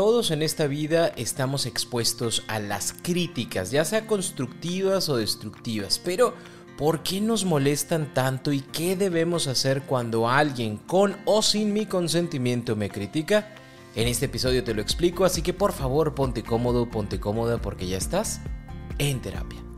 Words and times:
Todos 0.00 0.30
en 0.30 0.40
esta 0.40 0.66
vida 0.66 1.12
estamos 1.16 1.66
expuestos 1.66 2.42
a 2.48 2.58
las 2.58 2.94
críticas, 3.02 3.70
ya 3.70 3.84
sea 3.84 4.06
constructivas 4.06 5.10
o 5.10 5.18
destructivas, 5.18 6.00
pero 6.02 6.32
¿por 6.78 7.02
qué 7.02 7.20
nos 7.20 7.44
molestan 7.44 8.14
tanto 8.14 8.50
y 8.50 8.60
qué 8.60 8.96
debemos 8.96 9.46
hacer 9.46 9.82
cuando 9.82 10.26
alguien 10.26 10.78
con 10.78 11.18
o 11.26 11.42
sin 11.42 11.74
mi 11.74 11.84
consentimiento 11.84 12.76
me 12.76 12.88
critica? 12.88 13.52
En 13.94 14.08
este 14.08 14.24
episodio 14.24 14.64
te 14.64 14.72
lo 14.72 14.80
explico, 14.80 15.26
así 15.26 15.42
que 15.42 15.52
por 15.52 15.72
favor 15.72 16.14
ponte 16.14 16.42
cómodo, 16.42 16.88
ponte 16.88 17.20
cómoda 17.20 17.58
porque 17.58 17.86
ya 17.86 17.98
estás 17.98 18.40
en 18.96 19.20
terapia. 19.20 19.69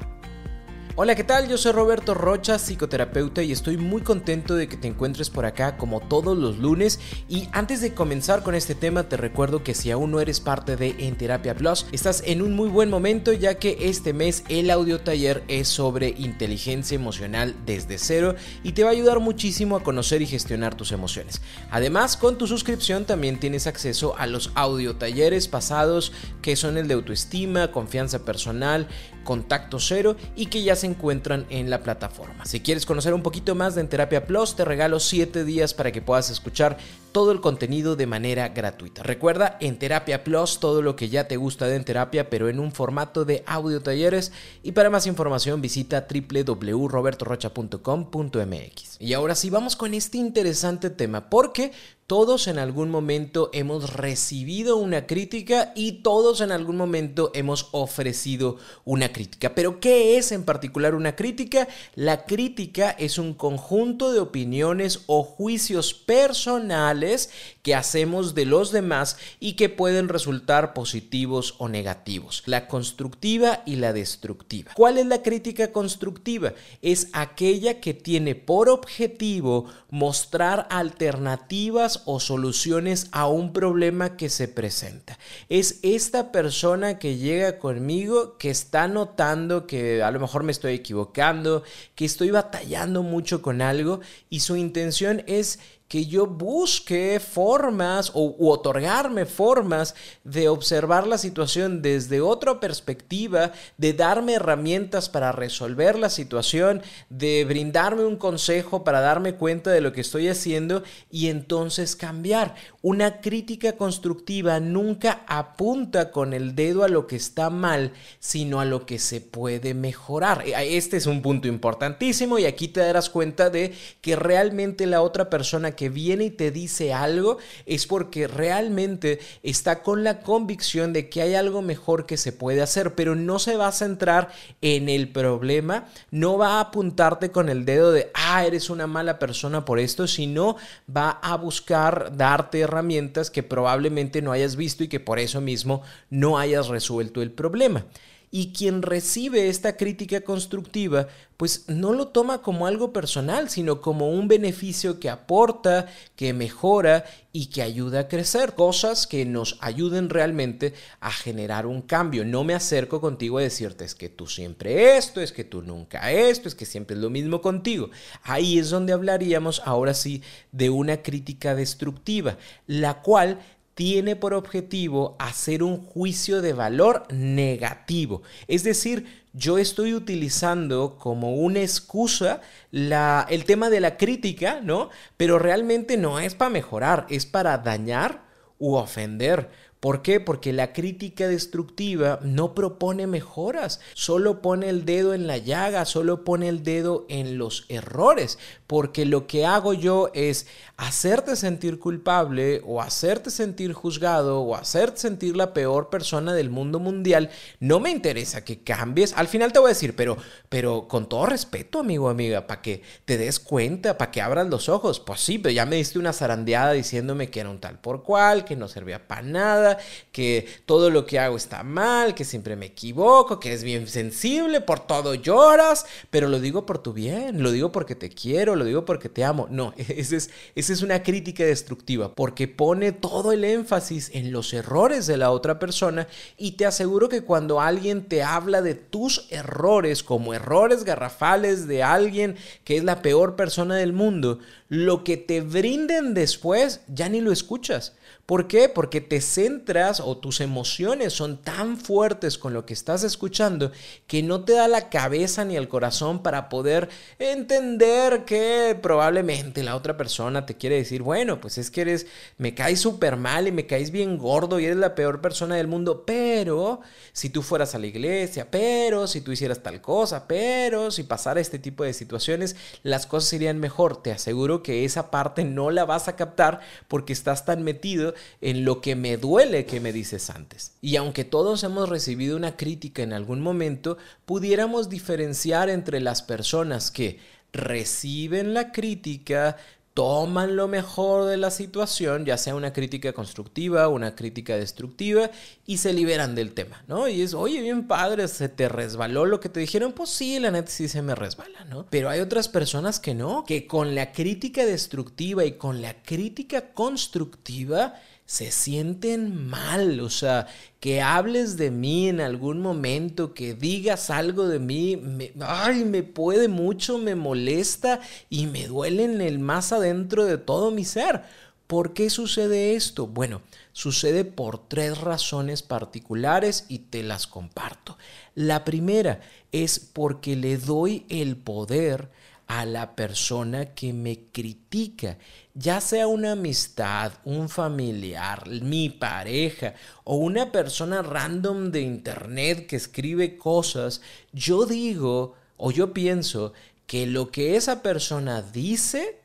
Hola, 0.94 1.14
¿qué 1.14 1.24
tal? 1.24 1.48
Yo 1.48 1.56
soy 1.56 1.72
Roberto 1.72 2.12
Rocha, 2.12 2.58
psicoterapeuta, 2.58 3.42
y 3.42 3.50
estoy 3.50 3.78
muy 3.78 4.02
contento 4.02 4.54
de 4.54 4.68
que 4.68 4.76
te 4.76 4.88
encuentres 4.88 5.30
por 5.30 5.46
acá 5.46 5.78
como 5.78 6.00
todos 6.00 6.36
los 6.36 6.58
lunes. 6.58 7.00
Y 7.30 7.48
antes 7.52 7.80
de 7.80 7.94
comenzar 7.94 8.42
con 8.42 8.54
este 8.54 8.74
tema, 8.74 9.04
te 9.04 9.16
recuerdo 9.16 9.64
que 9.64 9.72
si 9.72 9.90
aún 9.90 10.10
no 10.10 10.20
eres 10.20 10.40
parte 10.40 10.76
de 10.76 10.94
En 10.98 11.16
Terapia 11.16 11.54
Plus, 11.54 11.86
estás 11.92 12.22
en 12.26 12.42
un 12.42 12.52
muy 12.52 12.68
buen 12.68 12.90
momento, 12.90 13.32
ya 13.32 13.54
que 13.54 13.78
este 13.80 14.12
mes 14.12 14.44
el 14.50 14.70
audio 14.70 15.00
taller 15.00 15.42
es 15.48 15.66
sobre 15.66 16.10
inteligencia 16.10 16.94
emocional 16.94 17.56
desde 17.64 17.96
cero 17.96 18.34
y 18.62 18.72
te 18.72 18.84
va 18.84 18.90
a 18.90 18.92
ayudar 18.92 19.18
muchísimo 19.18 19.76
a 19.76 19.82
conocer 19.82 20.20
y 20.20 20.26
gestionar 20.26 20.74
tus 20.74 20.92
emociones. 20.92 21.40
Además, 21.70 22.18
con 22.18 22.36
tu 22.36 22.46
suscripción 22.46 23.06
también 23.06 23.40
tienes 23.40 23.66
acceso 23.66 24.14
a 24.18 24.26
los 24.26 24.52
audio 24.56 24.94
talleres 24.96 25.48
pasados, 25.48 26.12
que 26.42 26.54
son 26.54 26.76
el 26.76 26.86
de 26.86 26.92
autoestima, 26.92 27.72
confianza 27.72 28.26
personal, 28.26 28.88
contacto 29.22 29.78
cero 29.78 30.16
y 30.36 30.46
que 30.46 30.62
ya 30.62 30.76
se 30.76 30.86
encuentran 30.86 31.46
en 31.50 31.70
la 31.70 31.82
plataforma. 31.82 32.44
Si 32.44 32.60
quieres 32.60 32.86
conocer 32.86 33.14
un 33.14 33.22
poquito 33.22 33.54
más 33.54 33.74
de 33.74 33.84
Terapia 33.84 34.26
Plus, 34.26 34.56
te 34.56 34.64
regalo 34.64 35.00
7 35.00 35.44
días 35.44 35.74
para 35.74 35.92
que 35.92 36.02
puedas 36.02 36.30
escuchar 36.30 36.78
todo 37.12 37.30
el 37.30 37.40
contenido 37.40 37.94
de 37.94 38.06
manera 38.06 38.48
gratuita. 38.48 39.02
Recuerda, 39.02 39.58
en 39.60 39.78
Terapia 39.78 40.24
Plus, 40.24 40.60
todo 40.60 40.80
lo 40.82 40.96
que 40.96 41.10
ya 41.10 41.28
te 41.28 41.36
gusta 41.36 41.66
de 41.66 41.76
En 41.76 41.84
Terapia, 41.84 42.30
pero 42.30 42.48
en 42.48 42.58
un 42.58 42.72
formato 42.72 43.26
de 43.26 43.44
audio 43.46 43.82
talleres. 43.82 44.32
Y 44.62 44.72
para 44.72 44.88
más 44.90 45.06
información 45.06 45.60
visita 45.60 46.06
www.robertorocha.com.mx. 46.08 48.96
Y 48.98 49.12
ahora 49.12 49.34
sí, 49.34 49.50
vamos 49.50 49.76
con 49.76 49.92
este 49.94 50.16
interesante 50.18 50.90
tema, 50.90 51.28
porque 51.28 51.72
todos 52.12 52.46
en 52.46 52.58
algún 52.58 52.90
momento 52.90 53.48
hemos 53.54 53.94
recibido 53.94 54.76
una 54.76 55.06
crítica 55.06 55.72
y 55.74 56.02
todos 56.02 56.42
en 56.42 56.52
algún 56.52 56.76
momento 56.76 57.30
hemos 57.32 57.70
ofrecido 57.72 58.58
una 58.84 59.14
crítica. 59.14 59.54
Pero 59.54 59.80
¿qué 59.80 60.18
es 60.18 60.30
en 60.30 60.44
particular 60.44 60.94
una 60.94 61.16
crítica? 61.16 61.68
La 61.94 62.26
crítica 62.26 62.90
es 62.90 63.16
un 63.16 63.32
conjunto 63.32 64.12
de 64.12 64.20
opiniones 64.20 65.04
o 65.06 65.22
juicios 65.22 65.94
personales 65.94 67.30
que 67.62 67.74
hacemos 67.76 68.34
de 68.34 68.44
los 68.44 68.72
demás 68.72 69.16
y 69.38 69.52
que 69.54 69.68
pueden 69.68 70.08
resultar 70.08 70.74
positivos 70.74 71.54
o 71.58 71.68
negativos. 71.68 72.42
La 72.46 72.66
constructiva 72.66 73.62
y 73.64 73.76
la 73.76 73.92
destructiva. 73.92 74.72
¿Cuál 74.74 74.98
es 74.98 75.06
la 75.06 75.22
crítica 75.22 75.70
constructiva? 75.70 76.54
Es 76.82 77.08
aquella 77.12 77.80
que 77.80 77.94
tiene 77.94 78.34
por 78.34 78.68
objetivo 78.68 79.66
mostrar 79.90 80.66
alternativas 80.70 82.02
o 82.04 82.18
soluciones 82.18 83.06
a 83.12 83.28
un 83.28 83.52
problema 83.52 84.16
que 84.16 84.28
se 84.28 84.48
presenta. 84.48 85.18
Es 85.48 85.78
esta 85.82 86.32
persona 86.32 86.98
que 86.98 87.16
llega 87.16 87.58
conmigo 87.58 88.38
que 88.38 88.50
está 88.50 88.88
notando 88.88 89.66
que 89.68 90.02
a 90.02 90.10
lo 90.10 90.18
mejor 90.18 90.42
me 90.42 90.52
estoy 90.52 90.74
equivocando, 90.74 91.62
que 91.94 92.04
estoy 92.04 92.30
batallando 92.30 93.04
mucho 93.04 93.40
con 93.40 93.62
algo 93.62 94.00
y 94.28 94.40
su 94.40 94.56
intención 94.56 95.22
es 95.26 95.60
que 95.92 96.06
yo 96.06 96.26
busque 96.26 97.20
formas 97.20 98.12
o 98.14 98.34
u 98.38 98.48
otorgarme 98.48 99.26
formas 99.26 99.94
de 100.24 100.48
observar 100.48 101.06
la 101.06 101.18
situación 101.18 101.82
desde 101.82 102.22
otra 102.22 102.60
perspectiva, 102.60 103.52
de 103.76 103.92
darme 103.92 104.32
herramientas 104.32 105.10
para 105.10 105.32
resolver 105.32 105.98
la 105.98 106.08
situación, 106.08 106.80
de 107.10 107.44
brindarme 107.44 108.06
un 108.06 108.16
consejo 108.16 108.84
para 108.84 109.02
darme 109.02 109.34
cuenta 109.34 109.70
de 109.70 109.82
lo 109.82 109.92
que 109.92 110.00
estoy 110.00 110.28
haciendo 110.28 110.82
y 111.10 111.28
entonces 111.28 111.94
cambiar. 111.94 112.54
Una 112.80 113.20
crítica 113.20 113.76
constructiva 113.76 114.60
nunca 114.60 115.24
apunta 115.26 116.10
con 116.10 116.32
el 116.32 116.54
dedo 116.54 116.84
a 116.84 116.88
lo 116.88 117.06
que 117.06 117.16
está 117.16 117.50
mal, 117.50 117.92
sino 118.18 118.60
a 118.60 118.64
lo 118.64 118.86
que 118.86 118.98
se 118.98 119.20
puede 119.20 119.74
mejorar. 119.74 120.42
Este 120.46 120.96
es 120.96 121.04
un 121.04 121.20
punto 121.20 121.48
importantísimo 121.48 122.38
y 122.38 122.46
aquí 122.46 122.68
te 122.68 122.80
darás 122.80 123.10
cuenta 123.10 123.50
de 123.50 123.74
que 124.00 124.16
realmente 124.16 124.86
la 124.86 125.02
otra 125.02 125.28
persona 125.28 125.72
que 125.72 125.81
que 125.82 125.88
viene 125.88 126.26
y 126.26 126.30
te 126.30 126.52
dice 126.52 126.94
algo 126.94 127.38
es 127.66 127.88
porque 127.88 128.28
realmente 128.28 129.18
está 129.42 129.82
con 129.82 130.04
la 130.04 130.20
convicción 130.20 130.92
de 130.92 131.08
que 131.08 131.22
hay 131.22 131.34
algo 131.34 131.60
mejor 131.60 132.06
que 132.06 132.16
se 132.16 132.30
puede 132.30 132.62
hacer, 132.62 132.94
pero 132.94 133.16
no 133.16 133.40
se 133.40 133.56
va 133.56 133.66
a 133.66 133.72
centrar 133.72 134.30
en 134.60 134.88
el 134.88 135.08
problema, 135.08 135.88
no 136.12 136.38
va 136.38 136.58
a 136.58 136.60
apuntarte 136.60 137.32
con 137.32 137.48
el 137.48 137.64
dedo 137.64 137.90
de, 137.90 138.12
ah, 138.14 138.46
eres 138.46 138.70
una 138.70 138.86
mala 138.86 139.18
persona 139.18 139.64
por 139.64 139.80
esto, 139.80 140.06
sino 140.06 140.54
va 140.88 141.10
a 141.20 141.36
buscar 141.36 142.16
darte 142.16 142.60
herramientas 142.60 143.32
que 143.32 143.42
probablemente 143.42 144.22
no 144.22 144.30
hayas 144.30 144.54
visto 144.54 144.84
y 144.84 144.88
que 144.88 145.00
por 145.00 145.18
eso 145.18 145.40
mismo 145.40 145.82
no 146.10 146.38
hayas 146.38 146.68
resuelto 146.68 147.22
el 147.22 147.32
problema 147.32 147.86
y 148.34 148.54
quien 148.54 148.80
recibe 148.80 149.48
esta 149.48 149.76
crítica 149.76 150.22
constructiva 150.22 151.06
pues 151.36 151.68
no 151.68 151.92
lo 151.92 152.08
toma 152.08 152.40
como 152.40 152.68
algo 152.68 152.92
personal, 152.92 153.50
sino 153.50 153.80
como 153.80 154.10
un 154.10 154.28
beneficio 154.28 155.00
que 155.00 155.10
aporta, 155.10 155.86
que 156.14 156.32
mejora 156.32 157.04
y 157.32 157.46
que 157.46 157.62
ayuda 157.62 158.00
a 158.00 158.08
crecer, 158.08 158.54
cosas 158.54 159.06
que 159.08 159.26
nos 159.26 159.58
ayuden 159.60 160.08
realmente 160.08 160.72
a 161.00 161.10
generar 161.10 161.66
un 161.66 161.82
cambio. 161.82 162.24
No 162.24 162.44
me 162.44 162.54
acerco 162.54 163.00
contigo 163.00 163.38
a 163.38 163.42
decirte 163.42 163.84
es 163.84 163.96
que 163.96 164.08
tú 164.08 164.28
siempre 164.28 164.96
esto, 164.96 165.20
es 165.20 165.32
que 165.32 165.42
tú 165.42 165.62
nunca 165.62 166.12
esto, 166.12 166.48
es 166.48 166.54
que 166.54 166.64
siempre 166.64 166.94
es 166.94 167.02
lo 167.02 167.10
mismo 167.10 167.42
contigo. 167.42 167.90
Ahí 168.22 168.58
es 168.58 168.70
donde 168.70 168.92
hablaríamos 168.92 169.62
ahora 169.64 169.94
sí 169.94 170.22
de 170.52 170.70
una 170.70 171.02
crítica 171.02 171.54
destructiva, 171.56 172.38
la 172.66 173.02
cual 173.02 173.40
tiene 173.74 174.16
por 174.16 174.34
objetivo 174.34 175.16
hacer 175.18 175.62
un 175.62 175.78
juicio 175.78 176.42
de 176.42 176.52
valor 176.52 177.06
negativo. 177.10 178.22
Es 178.48 178.64
decir, 178.64 179.24
yo 179.32 179.58
estoy 179.58 179.94
utilizando 179.94 180.98
como 180.98 181.34
una 181.36 181.60
excusa 181.60 182.40
la, 182.70 183.26
el 183.30 183.44
tema 183.44 183.70
de 183.70 183.80
la 183.80 183.96
crítica, 183.96 184.60
¿no? 184.62 184.90
Pero 185.16 185.38
realmente 185.38 185.96
no 185.96 186.20
es 186.20 186.34
para 186.34 186.50
mejorar, 186.50 187.06
es 187.08 187.24
para 187.24 187.56
dañar 187.58 188.22
u 188.58 188.74
ofender. 188.74 189.50
¿Por 189.82 190.00
qué? 190.00 190.20
Porque 190.20 190.52
la 190.52 190.72
crítica 190.72 191.26
destructiva 191.26 192.20
no 192.22 192.54
propone 192.54 193.08
mejoras, 193.08 193.80
solo 193.94 194.40
pone 194.40 194.68
el 194.68 194.84
dedo 194.84 195.12
en 195.12 195.26
la 195.26 195.38
llaga, 195.38 195.86
solo 195.86 196.22
pone 196.22 196.48
el 196.48 196.62
dedo 196.62 197.04
en 197.08 197.36
los 197.36 197.64
errores, 197.68 198.38
porque 198.68 199.04
lo 199.06 199.26
que 199.26 199.44
hago 199.44 199.74
yo 199.74 200.12
es 200.14 200.46
hacerte 200.76 201.34
sentir 201.34 201.80
culpable 201.80 202.62
o 202.64 202.80
hacerte 202.80 203.30
sentir 203.32 203.72
juzgado 203.72 204.42
o 204.42 204.54
hacerte 204.54 205.00
sentir 205.00 205.36
la 205.36 205.52
peor 205.52 205.90
persona 205.90 206.32
del 206.32 206.48
mundo 206.48 206.78
mundial. 206.78 207.30
No 207.58 207.80
me 207.80 207.90
interesa 207.90 208.44
que 208.44 208.62
cambies. 208.62 209.12
Al 209.16 209.26
final 209.26 209.52
te 209.52 209.58
voy 209.58 209.66
a 209.66 209.74
decir, 209.74 209.96
pero, 209.96 210.16
pero 210.48 210.86
con 210.86 211.08
todo 211.08 211.26
respeto, 211.26 211.80
amigo, 211.80 212.08
amiga, 212.08 212.46
para 212.46 212.62
que 212.62 212.82
te 213.04 213.18
des 213.18 213.40
cuenta, 213.40 213.98
para 213.98 214.12
que 214.12 214.22
abras 214.22 214.46
los 214.46 214.68
ojos. 214.68 215.00
Pues 215.00 215.20
sí, 215.20 215.38
pero 215.40 215.52
ya 215.52 215.66
me 215.66 215.74
diste 215.74 215.98
una 215.98 216.12
zarandeada 216.12 216.70
diciéndome 216.70 217.30
que 217.30 217.40
era 217.40 217.50
un 217.50 217.60
tal 217.60 217.80
por 217.80 218.04
cual, 218.04 218.44
que 218.44 218.54
no 218.54 218.68
servía 218.68 219.08
para 219.08 219.22
nada 219.22 219.71
que 220.12 220.46
todo 220.66 220.90
lo 220.90 221.06
que 221.06 221.18
hago 221.18 221.36
está 221.36 221.62
mal, 221.62 222.14
que 222.14 222.24
siempre 222.24 222.56
me 222.56 222.66
equivoco, 222.66 223.40
que 223.40 223.48
eres 223.48 223.64
bien 223.64 223.88
sensible, 223.88 224.60
por 224.60 224.80
todo 224.80 225.14
lloras, 225.14 225.86
pero 226.10 226.28
lo 226.28 226.40
digo 226.40 226.66
por 226.66 226.78
tu 226.78 226.92
bien, 226.92 227.42
lo 227.42 227.50
digo 227.50 227.72
porque 227.72 227.94
te 227.94 228.08
quiero, 228.08 228.56
lo 228.56 228.64
digo 228.64 228.84
porque 228.84 229.08
te 229.08 229.24
amo. 229.24 229.46
No, 229.50 229.74
esa 229.76 230.16
es, 230.16 230.30
esa 230.54 230.72
es 230.72 230.82
una 230.82 231.02
crítica 231.02 231.44
destructiva, 231.44 232.14
porque 232.14 232.48
pone 232.48 232.92
todo 232.92 233.32
el 233.32 233.44
énfasis 233.44 234.10
en 234.14 234.32
los 234.32 234.52
errores 234.52 235.06
de 235.06 235.16
la 235.16 235.30
otra 235.30 235.58
persona 235.58 236.08
y 236.36 236.52
te 236.52 236.66
aseguro 236.66 237.08
que 237.08 237.22
cuando 237.22 237.60
alguien 237.60 238.08
te 238.08 238.22
habla 238.22 238.62
de 238.62 238.74
tus 238.74 239.26
errores 239.30 240.02
como 240.02 240.34
errores 240.34 240.84
garrafales 240.84 241.66
de 241.66 241.82
alguien 241.82 242.36
que 242.64 242.76
es 242.76 242.84
la 242.84 243.02
peor 243.02 243.36
persona 243.36 243.76
del 243.76 243.92
mundo, 243.92 244.38
lo 244.68 245.04
que 245.04 245.16
te 245.16 245.40
brinden 245.40 246.14
después 246.14 246.80
ya 246.88 247.08
ni 247.08 247.20
lo 247.20 247.32
escuchas. 247.32 247.94
¿Por 248.26 248.46
qué? 248.46 248.68
Porque 248.68 249.00
te 249.00 249.20
centras 249.20 250.00
o 250.00 250.16
tus 250.16 250.40
emociones 250.40 251.12
son 251.12 251.42
tan 251.42 251.76
fuertes 251.76 252.38
con 252.38 252.54
lo 252.54 252.64
que 252.64 252.72
estás 252.72 253.02
escuchando 253.02 253.72
que 254.06 254.22
no 254.22 254.44
te 254.44 254.52
da 254.52 254.68
la 254.68 254.88
cabeza 254.90 255.44
ni 255.44 255.56
el 255.56 255.68
corazón 255.68 256.22
para 256.22 256.48
poder 256.48 256.88
entender 257.18 258.24
que 258.24 258.78
probablemente 258.80 259.62
la 259.62 259.76
otra 259.76 259.96
persona 259.96 260.46
te 260.46 260.56
quiere 260.56 260.76
decir, 260.76 261.02
bueno, 261.02 261.40
pues 261.40 261.58
es 261.58 261.70
que 261.70 261.82
eres, 261.82 262.06
me 262.38 262.54
caes 262.54 262.80
súper 262.80 263.16
mal 263.16 263.48
y 263.48 263.52
me 263.52 263.66
caes 263.66 263.90
bien 263.90 264.18
gordo 264.18 264.60
y 264.60 264.66
eres 264.66 264.78
la 264.78 264.94
peor 264.94 265.20
persona 265.20 265.56
del 265.56 265.66
mundo, 265.66 266.04
pero 266.06 266.80
si 267.12 267.28
tú 267.28 267.42
fueras 267.42 267.74
a 267.74 267.78
la 267.78 267.86
iglesia, 267.86 268.50
pero 268.50 269.06
si 269.06 269.20
tú 269.20 269.32
hicieras 269.32 269.62
tal 269.62 269.80
cosa, 269.80 270.26
pero 270.26 270.90
si 270.90 271.02
pasara 271.02 271.40
este 271.40 271.58
tipo 271.58 271.84
de 271.84 271.92
situaciones, 271.92 272.56
las 272.82 273.06
cosas 273.06 273.32
irían 273.34 273.58
mejor. 273.58 274.02
Te 274.02 274.12
aseguro 274.12 274.62
que 274.62 274.84
esa 274.84 275.10
parte 275.10 275.44
no 275.44 275.70
la 275.70 275.84
vas 275.84 276.08
a 276.08 276.16
captar 276.16 276.60
porque 276.88 277.12
estás 277.12 277.44
tan 277.44 277.62
metido 277.62 278.01
en 278.40 278.64
lo 278.64 278.80
que 278.80 278.96
me 278.96 279.16
duele 279.16 279.66
que 279.66 279.80
me 279.80 279.92
dices 279.92 280.30
antes. 280.30 280.72
Y 280.80 280.96
aunque 280.96 281.24
todos 281.24 281.62
hemos 281.64 281.88
recibido 281.88 282.36
una 282.36 282.56
crítica 282.56 283.02
en 283.02 283.12
algún 283.12 283.40
momento, 283.40 283.98
pudiéramos 284.26 284.88
diferenciar 284.88 285.70
entre 285.70 286.00
las 286.00 286.22
personas 286.22 286.90
que 286.90 287.18
reciben 287.52 288.54
la 288.54 288.72
crítica, 288.72 289.56
toman 289.94 290.56
lo 290.56 290.68
mejor 290.68 291.26
de 291.26 291.36
la 291.36 291.50
situación, 291.50 292.24
ya 292.24 292.38
sea 292.38 292.54
una 292.54 292.72
crítica 292.72 293.12
constructiva, 293.12 293.88
una 293.88 294.14
crítica 294.14 294.56
destructiva, 294.56 295.30
y 295.66 295.78
se 295.78 295.92
liberan 295.92 296.34
del 296.34 296.54
tema, 296.54 296.82
¿no? 296.88 297.08
Y 297.08 297.20
es, 297.20 297.34
oye, 297.34 297.60
bien 297.60 297.86
padre, 297.86 298.26
se 298.28 298.48
te 298.48 298.68
resbaló 298.68 299.26
lo 299.26 299.40
que 299.40 299.50
te 299.50 299.60
dijeron, 299.60 299.92
pues 299.92 300.10
sí, 300.10 300.38
la 300.38 300.50
neta 300.50 300.70
sí 300.70 300.88
se 300.88 301.02
me 301.02 301.14
resbala, 301.14 301.64
¿no? 301.66 301.86
Pero 301.90 302.08
hay 302.08 302.20
otras 302.20 302.48
personas 302.48 303.00
que 303.00 303.14
no, 303.14 303.44
que 303.44 303.66
con 303.66 303.94
la 303.94 304.12
crítica 304.12 304.64
destructiva 304.64 305.44
y 305.44 305.52
con 305.52 305.82
la 305.82 306.02
crítica 306.02 306.72
constructiva, 306.72 307.94
se 308.32 308.50
sienten 308.50 309.46
mal, 309.46 310.00
o 310.00 310.08
sea, 310.08 310.46
que 310.80 311.02
hables 311.02 311.58
de 311.58 311.70
mí 311.70 312.08
en 312.08 312.18
algún 312.18 312.62
momento, 312.62 313.34
que 313.34 313.52
digas 313.52 314.08
algo 314.08 314.48
de 314.48 314.58
mí, 314.58 314.96
me, 314.96 315.32
ay, 315.40 315.84
me 315.84 316.02
puede 316.02 316.48
mucho, 316.48 316.96
me 316.96 317.14
molesta 317.14 318.00
y 318.30 318.46
me 318.46 318.68
duele 318.68 319.04
en 319.04 319.20
el 319.20 319.38
más 319.38 319.70
adentro 319.70 320.24
de 320.24 320.38
todo 320.38 320.70
mi 320.70 320.86
ser. 320.86 321.24
¿Por 321.66 321.92
qué 321.92 322.08
sucede 322.08 322.74
esto? 322.74 323.06
Bueno, 323.06 323.42
sucede 323.74 324.24
por 324.24 324.66
tres 324.66 324.96
razones 324.96 325.62
particulares 325.62 326.64
y 326.70 326.78
te 326.78 327.02
las 327.02 327.26
comparto. 327.26 327.98
La 328.34 328.64
primera 328.64 329.20
es 329.52 329.78
porque 329.78 330.36
le 330.36 330.56
doy 330.56 331.04
el 331.10 331.36
poder 331.36 332.08
a 332.46 332.66
la 332.66 332.96
persona 332.96 333.74
que 333.74 333.92
me 333.92 334.20
critica, 334.32 335.18
ya 335.54 335.80
sea 335.80 336.06
una 336.06 336.32
amistad, 336.32 337.12
un 337.24 337.48
familiar, 337.48 338.48
mi 338.48 338.88
pareja 338.88 339.74
o 340.04 340.16
una 340.16 340.50
persona 340.50 341.02
random 341.02 341.70
de 341.70 341.82
internet 341.82 342.66
que 342.66 342.76
escribe 342.76 343.36
cosas, 343.36 344.00
yo 344.32 344.64
digo 344.66 345.34
o 345.56 345.70
yo 345.70 345.92
pienso 345.92 346.52
que 346.86 347.06
lo 347.06 347.30
que 347.30 347.56
esa 347.56 347.82
persona 347.82 348.42
dice 348.42 349.18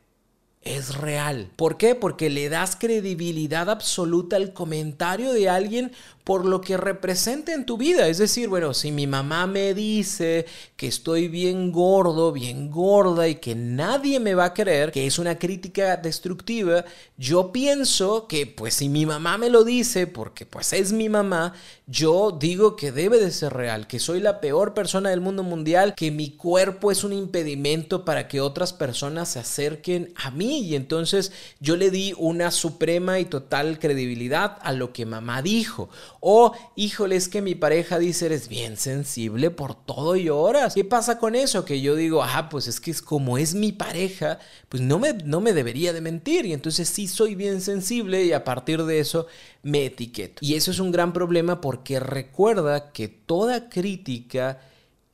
es 0.62 0.96
real. 0.96 1.50
¿Por 1.56 1.78
qué? 1.78 1.96
Porque 1.96 2.30
le 2.30 2.50
das 2.50 2.76
credibilidad 2.76 3.70
absoluta 3.70 4.36
al 4.36 4.54
comentario 4.54 5.32
de 5.32 5.50
alguien 5.50 5.92
por 6.28 6.44
lo 6.44 6.60
que 6.60 6.76
representa 6.76 7.54
en 7.54 7.66
tu 7.66 7.78
vida. 7.78 8.10
Es 8.10 8.18
decir, 8.18 8.50
bueno, 8.50 8.74
si 8.74 8.92
mi 8.92 9.08
mamá 9.08 9.48
me 9.48 9.74
dice 9.74 10.46
que 10.76 10.88
estoy 10.88 11.30
bien 11.30 11.72
gordo, 11.72 12.34
bien 12.34 12.70
gorda 12.70 13.30
y 13.30 13.36
que 13.36 13.56
nadie 13.56 14.20
me 14.20 14.36
va 14.36 14.44
a 14.44 14.54
creer, 14.54 14.92
que 14.92 15.08
es 15.08 15.20
una 15.20 15.40
crítica 15.40 15.96
destructiva, 15.96 16.84
yo 17.16 17.54
pienso 17.54 18.28
que 18.28 18.46
pues 18.46 18.74
si 18.74 18.90
mi 18.90 19.06
mamá 19.06 19.38
me 19.38 19.50
lo 19.50 19.64
dice, 19.64 20.06
porque 20.06 20.46
pues 20.46 20.74
es 20.74 20.92
mi 20.92 21.08
mamá, 21.08 21.54
yo 21.86 22.38
digo 22.38 22.76
que 22.76 22.92
debe 22.92 23.20
de 23.20 23.32
ser 23.32 23.54
real, 23.54 23.88
que 23.88 23.98
soy 23.98 24.20
la 24.20 24.42
peor 24.42 24.74
persona 24.74 25.12
del 25.12 25.22
mundo 25.22 25.44
mundial, 25.44 25.96
que 25.96 26.12
mi 26.12 26.32
cuerpo 26.32 26.92
es 26.92 27.06
un 27.06 27.14
impedimento 27.14 28.04
para 28.04 28.28
que 28.28 28.42
otras 28.42 28.74
personas 28.74 29.30
se 29.30 29.40
acerquen 29.40 30.12
a 30.18 30.30
mí 30.32 30.60
y 30.60 30.76
entonces 30.76 31.32
yo 31.62 31.78
le 31.78 31.90
di 31.90 32.14
una 32.18 32.52
suprema 32.52 33.22
y 33.22 33.26
total 33.26 33.80
credibilidad 33.80 34.58
a 34.62 34.74
lo 34.74 34.92
que 34.92 35.06
mamá 35.06 35.42
dijo. 35.42 35.90
O, 36.20 36.54
híjole, 36.76 37.16
es 37.16 37.30
que 37.30 37.42
mi 37.42 37.56
pareja 37.56 38.00
dice, 38.00 38.26
eres 38.26 38.48
bien 38.48 38.78
sensible, 38.78 39.52
por 39.52 39.76
todo 39.76 40.16
lloras. 40.16 40.74
¿Qué 40.74 40.84
pasa 40.84 41.20
con 41.20 41.36
eso? 41.36 41.66
Que 41.66 41.82
yo 41.82 41.96
digo, 41.96 42.24
ah, 42.24 42.50
pues 42.50 42.68
es 42.68 42.80
que 42.80 42.92
es 42.92 43.02
como 43.02 43.38
es 43.38 43.54
mi 43.54 43.72
pareja, 43.72 44.40
pues 44.70 44.82
no 44.82 45.00
me, 45.00 45.14
no 45.14 45.42
me 45.42 45.54
debería 45.54 45.94
de 45.94 46.02
mentir. 46.02 46.46
Y 46.46 46.54
entonces 46.54 46.90
sí 46.90 47.08
soy 47.08 47.36
bien 47.36 47.62
sensible 47.62 48.26
y 48.26 48.34
a 48.34 48.44
partir 48.44 48.84
de 48.84 49.00
eso 49.00 49.28
me 49.64 49.86
etiqueto. 49.86 50.40
Y 50.42 50.56
eso 50.56 50.72
es 50.72 50.80
un 50.80 50.92
gran 50.92 51.14
problema 51.14 51.62
porque 51.62 52.00
recuerda 52.00 52.92
que 52.92 53.08
toda 53.08 53.70
crítica 53.70 54.60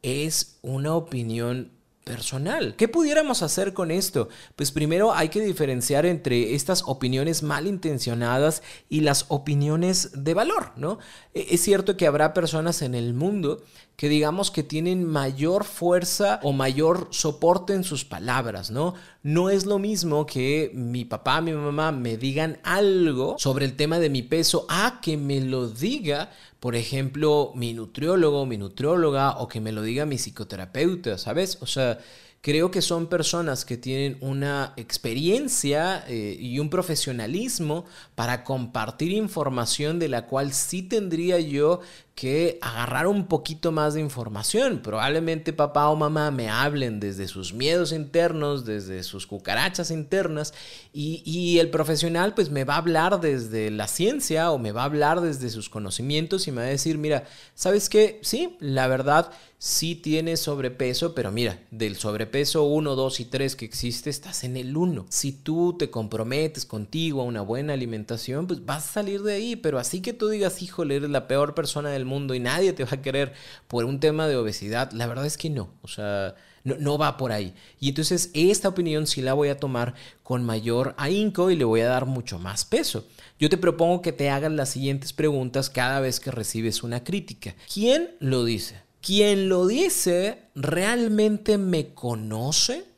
es 0.01 0.57
una 0.61 0.95
opinión 0.95 1.71
personal. 2.03 2.75
¿Qué 2.75 2.87
pudiéramos 2.87 3.41
hacer 3.43 3.73
con 3.73 3.91
esto? 3.91 4.29
Pues 4.55 4.71
primero 4.71 5.13
hay 5.13 5.29
que 5.29 5.41
diferenciar 5.41 6.05
entre 6.05 6.55
estas 6.55 6.83
opiniones 6.85 7.43
malintencionadas 7.43 8.61
y 8.89 9.01
las 9.01 9.25
opiniones 9.29 10.11
de 10.23 10.33
valor, 10.33 10.71
¿no? 10.75 10.99
E, 11.33 11.47
es 11.51 11.61
cierto 11.61 11.97
que 11.97 12.07
habrá 12.07 12.33
personas 12.33 12.81
en 12.81 12.95
el 12.95 13.13
mundo 13.13 13.63
que 13.95 14.09
digamos 14.09 14.49
que 14.49 14.63
tienen 14.63 15.05
mayor 15.05 15.63
fuerza 15.63 16.39
o 16.43 16.51
mayor 16.51 17.07
soporte 17.11 17.73
en 17.73 17.83
sus 17.83 18.03
palabras, 18.05 18.71
¿no? 18.71 18.95
No 19.21 19.49
es 19.49 19.65
lo 19.65 19.79
mismo 19.79 20.25
que 20.25 20.71
mi 20.73 21.05
papá, 21.05 21.41
mi 21.41 21.53
mamá 21.53 21.91
me 21.91 22.17
digan 22.17 22.59
algo 22.63 23.35
sobre 23.37 23.65
el 23.65 23.75
tema 23.75 23.99
de 23.99 24.09
mi 24.09 24.23
peso 24.23 24.65
a 24.67 24.99
que 25.01 25.15
me 25.15 25.41
lo 25.41 25.69
diga, 25.69 26.31
por 26.59 26.75
ejemplo, 26.75 27.51
mi 27.55 27.73
nutriólogo, 27.73 28.45
mi 28.45 28.57
nutrióloga 28.57 29.37
o 29.37 29.47
que 29.47 29.61
me 29.61 29.71
lo 29.71 29.83
diga 29.83 30.05
mi 30.05 30.17
psicoterapeuta, 30.17 31.17
¿sabes? 31.17 31.59
O 31.61 31.67
sea, 31.67 31.99
creo 32.43 32.71
que 32.71 32.81
son 32.81 33.07
personas 33.07 33.63
que 33.63 33.77
tienen 33.77 34.17
una 34.19 34.73
experiencia 34.75 36.03
eh, 36.09 36.35
y 36.37 36.59
un 36.59 36.69
profesionalismo 36.69 37.85
para 38.15 38.43
compartir 38.43 39.13
información 39.13 39.97
de 39.97 40.09
la 40.09 40.25
cual 40.25 40.51
sí 40.51 40.81
tendría 40.81 41.39
yo 41.39 41.79
que 42.15 42.59
agarrar 42.61 43.07
un 43.07 43.25
poquito 43.25 43.71
más 43.71 43.95
de 43.95 44.01
información. 44.01 44.81
Probablemente 44.83 45.51
papá 45.51 45.89
o 45.89 45.95
mamá 45.95 46.29
me 46.29 46.49
hablen 46.49 46.99
desde 46.99 47.27
sus 47.27 47.53
miedos 47.53 47.91
internos, 47.91 48.65
desde 48.65 49.01
sus 49.03 49.25
cucarachas 49.25 49.89
internas, 49.89 50.53
y, 50.93 51.23
y, 51.25 51.59
el 51.59 51.69
profesional 51.69 52.33
pues 52.35 52.51
me 52.51 52.65
va 52.65 52.75
a 52.75 52.77
hablar 52.77 53.19
desde 53.19 53.71
la 53.71 53.87
ciencia 53.87 54.51
o 54.51 54.59
me 54.59 54.71
va 54.71 54.83
a 54.83 54.85
hablar 54.85 55.21
desde 55.21 55.49
sus 55.49 55.69
conocimientos 55.69 56.47
y 56.47 56.51
me 56.51 56.61
va 56.61 56.67
a 56.67 56.69
decir, 56.69 56.97
mira, 56.97 57.25
¿sabes 57.55 57.89
qué? 57.89 58.19
Sí, 58.21 58.57
la 58.59 58.87
verdad 58.87 59.31
sí 59.63 59.95
tienes 59.95 60.41
sobrepeso, 60.41 61.15
pero 61.15 61.31
mira, 61.31 61.57
del 61.71 61.95
sobrepeso 61.95 62.65
1, 62.65 62.95
2 62.97 63.19
y 63.21 63.25
3 63.25 63.55
que 63.55 63.63
existe, 63.63 64.09
estás 64.09 64.43
en 64.43 64.57
el 64.57 64.75
1. 64.75 65.05
Si 65.07 65.31
tú 65.31 65.77
te 65.79 65.89
comprometes 65.89 66.65
contigo 66.65 67.21
a 67.21 67.23
una 67.23 67.39
buena 67.39 67.71
alimentación, 67.71 68.45
pues 68.45 68.65
vas 68.65 68.89
a 68.89 68.91
salir 68.91 69.23
de 69.23 69.35
ahí, 69.35 69.55
pero 69.55 69.79
así 69.79 70.01
que 70.01 70.11
tú 70.11 70.27
digas, 70.27 70.61
híjole, 70.61 70.97
eres 70.97 71.09
la 71.09 71.29
peor 71.29 71.55
persona 71.55 71.91
del 71.91 72.02
mundo 72.05 72.33
y 72.33 72.39
nadie 72.39 72.73
te 72.73 72.83
va 72.83 72.91
a 72.93 73.01
querer 73.01 73.33
por 73.67 73.85
un 73.85 73.99
tema 73.99 74.27
de 74.27 74.35
obesidad, 74.35 74.91
la 74.91 75.07
verdad 75.07 75.25
es 75.25 75.37
que 75.37 75.49
no, 75.49 75.69
o 75.81 75.87
sea, 75.87 76.35
no, 76.63 76.75
no, 76.79 76.97
va 76.97 77.17
por 77.17 77.31
ahí. 77.31 77.53
Y 77.79 77.89
entonces 77.89 78.31
esta 78.33 78.69
opinión 78.69 79.07
sí 79.07 79.21
la 79.21 79.33
voy 79.33 79.49
a 79.49 79.57
tomar 79.57 79.93
con 80.23 80.43
mayor 80.43 80.95
ahínco 80.97 81.51
y 81.51 81.55
le 81.55 81.65
voy 81.65 81.81
a 81.81 81.87
dar 81.87 82.05
mucho 82.05 82.39
más 82.39 82.65
peso. 82.65 83.05
Yo 83.39 83.49
te 83.49 83.57
propongo 83.57 84.01
que 84.01 84.13
te 84.13 84.29
hagas 84.29 84.51
las 84.51 84.69
siguientes 84.69 85.11
preguntas 85.11 85.69
cada 85.69 85.99
vez 85.99 86.19
que 86.19 86.31
recibes 86.31 86.83
una 86.83 87.03
crítica. 87.03 87.55
¿Quién 87.71 88.11
lo 88.19 88.45
dice? 88.45 88.81
¿Quién 89.01 89.49
lo 89.49 89.67
dice 89.67 90.43
realmente 90.55 91.57
me 91.57 91.93
conoce? 91.93 92.92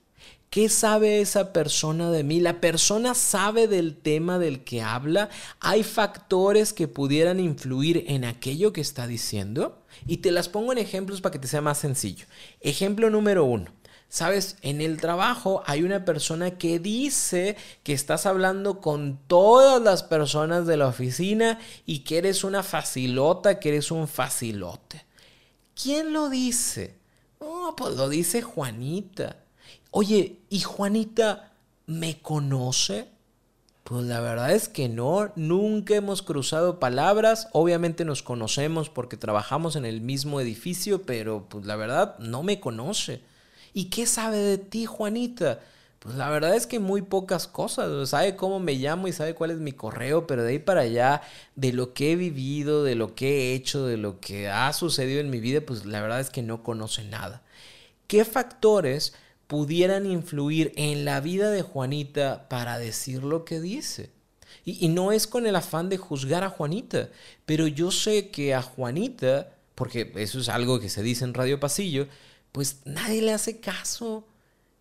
¿Qué 0.55 0.69
sabe 0.69 1.19
esa 1.19 1.51
persona 1.51 2.11
de 2.11 2.23
mí? 2.23 2.39
¿La 2.39 2.61
persona 2.61 3.13
sabe 3.13 3.67
del 3.67 3.97
tema 3.97 4.39
del 4.39 4.63
que 4.63 4.81
habla? 4.81 5.27
¿Hay 5.59 5.83
factores 5.83 6.71
que 6.71 6.87
pudieran 6.87 7.41
influir 7.41 8.05
en 8.07 8.23
aquello 8.23 8.71
que 8.71 8.79
está 8.79 9.05
diciendo? 9.05 9.83
Y 10.07 10.19
te 10.19 10.31
las 10.31 10.47
pongo 10.47 10.71
en 10.71 10.77
ejemplos 10.77 11.19
para 11.19 11.33
que 11.33 11.39
te 11.39 11.49
sea 11.49 11.59
más 11.59 11.79
sencillo. 11.79 12.25
Ejemplo 12.61 13.09
número 13.09 13.43
uno. 13.43 13.65
Sabes, 14.07 14.55
en 14.61 14.79
el 14.79 14.95
trabajo 14.95 15.61
hay 15.65 15.83
una 15.83 16.05
persona 16.05 16.51
que 16.51 16.79
dice 16.79 17.57
que 17.83 17.91
estás 17.91 18.25
hablando 18.25 18.79
con 18.79 19.19
todas 19.27 19.81
las 19.81 20.03
personas 20.03 20.65
de 20.67 20.77
la 20.77 20.87
oficina 20.87 21.59
y 21.85 22.05
que 22.05 22.19
eres 22.19 22.45
una 22.45 22.63
facilota, 22.63 23.59
que 23.59 23.67
eres 23.67 23.91
un 23.91 24.07
facilote. 24.07 25.03
¿Quién 25.75 26.13
lo 26.13 26.29
dice? 26.29 26.95
Oh, 27.39 27.73
pues 27.75 27.97
lo 27.97 28.07
dice 28.07 28.41
Juanita. 28.41 29.41
Oye, 29.97 30.39
¿y 30.49 30.59
Juanita 30.59 31.53
me 31.85 32.19
conoce? 32.19 33.07
Pues 33.85 34.03
la 34.03 34.19
verdad 34.19 34.51
es 34.51 34.67
que 34.67 34.89
no, 34.89 35.31
nunca 35.37 35.95
hemos 35.95 36.21
cruzado 36.21 36.81
palabras, 36.81 37.47
obviamente 37.53 38.03
nos 38.03 38.21
conocemos 38.21 38.89
porque 38.89 39.15
trabajamos 39.15 39.77
en 39.77 39.85
el 39.85 40.01
mismo 40.01 40.41
edificio, 40.41 41.03
pero 41.03 41.45
pues 41.47 41.65
la 41.65 41.77
verdad 41.77 42.19
no 42.19 42.43
me 42.43 42.59
conoce. 42.59 43.21
¿Y 43.73 43.85
qué 43.85 44.05
sabe 44.05 44.35
de 44.39 44.57
ti, 44.57 44.85
Juanita? 44.85 45.61
Pues 45.99 46.15
la 46.15 46.29
verdad 46.29 46.55
es 46.55 46.67
que 46.67 46.79
muy 46.79 47.01
pocas 47.01 47.47
cosas, 47.47 48.09
sabe 48.09 48.35
cómo 48.35 48.59
me 48.59 48.73
llamo 48.73 49.07
y 49.07 49.13
sabe 49.13 49.33
cuál 49.33 49.51
es 49.51 49.59
mi 49.59 49.71
correo, 49.71 50.27
pero 50.27 50.43
de 50.43 50.49
ahí 50.49 50.59
para 50.59 50.81
allá, 50.81 51.21
de 51.55 51.71
lo 51.71 51.93
que 51.93 52.11
he 52.11 52.15
vivido, 52.17 52.83
de 52.83 52.95
lo 52.95 53.15
que 53.15 53.27
he 53.29 53.53
hecho, 53.53 53.85
de 53.85 53.95
lo 53.95 54.19
que 54.19 54.49
ha 54.49 54.73
sucedido 54.73 55.21
en 55.21 55.29
mi 55.29 55.39
vida, 55.39 55.61
pues 55.61 55.85
la 55.85 56.01
verdad 56.01 56.19
es 56.19 56.31
que 56.31 56.41
no 56.41 56.63
conoce 56.63 57.05
nada. 57.05 57.43
¿Qué 58.07 58.25
factores 58.25 59.13
pudieran 59.47 60.05
influir 60.05 60.73
en 60.75 61.05
la 61.05 61.19
vida 61.21 61.51
de 61.51 61.61
Juanita 61.61 62.47
para 62.49 62.77
decir 62.77 63.23
lo 63.23 63.45
que 63.45 63.59
dice. 63.59 64.11
Y, 64.63 64.87
no 64.87 65.11
es 65.11 65.27
con 65.27 65.45
el 65.45 65.55
afán 65.55 65.89
de 65.89 65.97
juzgar 65.97 66.43
a 66.43 66.49
Juanita, 66.49 67.09
pero 67.45 67.67
yo 67.67 67.91
sé 67.91 68.29
que 68.29 68.55
a 68.55 68.63
Juanita, 68.63 69.51
porque 69.75 70.11
eso 70.15 70.39
es 70.39 70.49
algo 70.49 70.79
que 70.79 70.89
se 70.89 71.03
dice 71.03 71.23
en 71.23 71.35
Radio 71.35 71.59
Pasillo, 71.59 72.07
pues 72.51 72.79
nadie 72.85 73.21
le 73.21 73.33
hace 73.33 73.59
caso. 73.59 74.25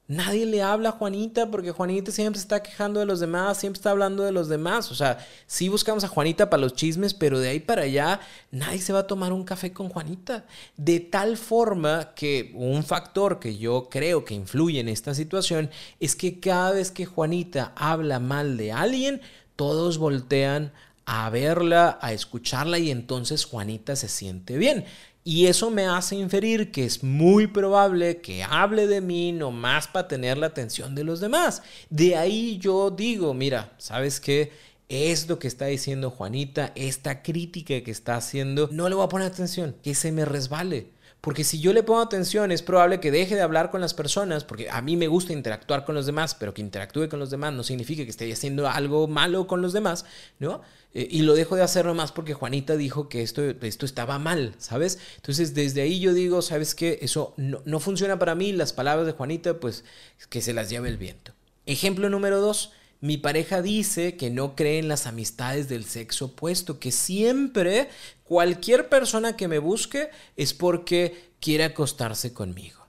Nadie 0.06 0.44
le 0.44 0.60
habla 0.60 0.90
a 0.90 0.92
Juanita 0.92 1.50
porque 1.50 1.70
Juanita 1.70 2.12
siempre 2.12 2.38
está 2.38 2.62
quejando 2.62 3.00
de 3.00 3.06
los 3.06 3.20
demás, 3.20 3.56
siempre 3.56 3.78
está 3.78 3.90
hablando 3.90 4.22
de 4.22 4.32
los 4.32 4.48
demás. 4.48 4.90
O 4.90 4.94
sea, 4.94 5.18
sí 5.46 5.70
buscamos 5.70 6.04
a 6.04 6.08
Juanita 6.08 6.50
para 6.50 6.60
los 6.60 6.74
chismes, 6.74 7.14
pero 7.14 7.40
de 7.40 7.48
ahí 7.48 7.60
para 7.60 7.82
allá 7.82 8.20
nadie 8.50 8.80
se 8.80 8.92
va 8.92 9.00
a 9.00 9.06
tomar 9.06 9.32
un 9.32 9.44
café 9.44 9.72
con 9.72 9.88
Juanita. 9.88 10.44
De 10.76 11.00
tal 11.00 11.38
forma 11.38 12.12
que 12.14 12.52
un 12.54 12.84
factor 12.84 13.40
que 13.40 13.56
yo 13.56 13.88
creo 13.90 14.26
que 14.26 14.34
influye 14.34 14.78
en 14.78 14.90
esta 14.90 15.14
situación 15.14 15.70
es 16.00 16.14
que 16.16 16.38
cada 16.38 16.72
vez 16.72 16.90
que 16.90 17.06
Juanita 17.06 17.72
habla 17.74 18.20
mal 18.20 18.58
de 18.58 18.72
alguien, 18.72 19.22
todos 19.56 19.96
voltean 19.96 20.72
a 21.06 21.30
verla, 21.30 21.98
a 22.02 22.12
escucharla 22.12 22.78
y 22.78 22.90
entonces 22.90 23.46
Juanita 23.46 23.96
se 23.96 24.08
siente 24.08 24.58
bien. 24.58 24.84
Y 25.26 25.46
eso 25.46 25.70
me 25.70 25.86
hace 25.86 26.16
inferir 26.16 26.70
que 26.70 26.84
es 26.84 27.02
muy 27.02 27.46
probable 27.46 28.20
que 28.20 28.44
hable 28.44 28.86
de 28.86 29.00
mí 29.00 29.32
nomás 29.32 29.88
para 29.88 30.06
tener 30.06 30.36
la 30.36 30.48
atención 30.48 30.94
de 30.94 31.02
los 31.02 31.18
demás. 31.18 31.62
De 31.88 32.14
ahí 32.14 32.58
yo 32.58 32.90
digo, 32.90 33.32
mira, 33.32 33.72
¿sabes 33.78 34.20
qué? 34.20 34.52
Esto 34.90 35.38
que 35.38 35.48
está 35.48 35.64
diciendo 35.64 36.10
Juanita, 36.10 36.72
esta 36.74 37.22
crítica 37.22 37.82
que 37.82 37.90
está 37.90 38.16
haciendo, 38.16 38.68
no 38.70 38.86
le 38.90 38.96
voy 38.96 39.06
a 39.06 39.08
poner 39.08 39.28
atención, 39.28 39.74
que 39.82 39.94
se 39.94 40.12
me 40.12 40.26
resbale. 40.26 40.88
Porque 41.24 41.42
si 41.42 41.58
yo 41.58 41.72
le 41.72 41.82
pongo 41.82 42.02
atención, 42.02 42.52
es 42.52 42.60
probable 42.60 43.00
que 43.00 43.10
deje 43.10 43.34
de 43.34 43.40
hablar 43.40 43.70
con 43.70 43.80
las 43.80 43.94
personas, 43.94 44.44
porque 44.44 44.68
a 44.68 44.82
mí 44.82 44.94
me 44.94 45.08
gusta 45.08 45.32
interactuar 45.32 45.86
con 45.86 45.94
los 45.94 46.04
demás, 46.04 46.34
pero 46.34 46.52
que 46.52 46.60
interactúe 46.60 47.08
con 47.08 47.18
los 47.18 47.30
demás 47.30 47.54
no 47.54 47.62
significa 47.62 48.04
que 48.04 48.10
esté 48.10 48.30
haciendo 48.30 48.68
algo 48.68 49.08
malo 49.08 49.46
con 49.46 49.62
los 49.62 49.72
demás, 49.72 50.04
¿no? 50.38 50.60
Eh, 50.92 51.08
y 51.10 51.22
lo 51.22 51.32
dejo 51.32 51.56
de 51.56 51.62
hacer 51.62 51.86
nomás 51.86 52.12
porque 52.12 52.34
Juanita 52.34 52.76
dijo 52.76 53.08
que 53.08 53.22
esto, 53.22 53.42
esto 53.42 53.86
estaba 53.86 54.18
mal, 54.18 54.54
¿sabes? 54.58 54.98
Entonces, 55.16 55.54
desde 55.54 55.80
ahí 55.80 55.98
yo 55.98 56.12
digo, 56.12 56.42
¿sabes 56.42 56.74
qué? 56.74 56.98
Eso 57.00 57.32
no, 57.38 57.62
no 57.64 57.80
funciona 57.80 58.18
para 58.18 58.34
mí, 58.34 58.52
las 58.52 58.74
palabras 58.74 59.06
de 59.06 59.12
Juanita, 59.12 59.58
pues 59.60 59.82
que 60.28 60.42
se 60.42 60.52
las 60.52 60.68
lleve 60.68 60.90
el 60.90 60.98
viento. 60.98 61.32
Ejemplo 61.64 62.10
número 62.10 62.38
dos 62.42 62.72
mi 63.04 63.18
pareja 63.18 63.60
dice 63.60 64.16
que 64.16 64.30
no 64.30 64.56
cree 64.56 64.78
en 64.78 64.88
las 64.88 65.06
amistades 65.06 65.68
del 65.68 65.84
sexo 65.84 66.24
opuesto, 66.24 66.78
que 66.78 66.90
siempre 66.90 67.90
cualquier 68.22 68.88
persona 68.88 69.36
que 69.36 69.46
me 69.46 69.58
busque 69.58 70.08
es 70.36 70.54
porque 70.54 71.32
quiere 71.38 71.64
acostarse 71.64 72.32
conmigo. 72.32 72.80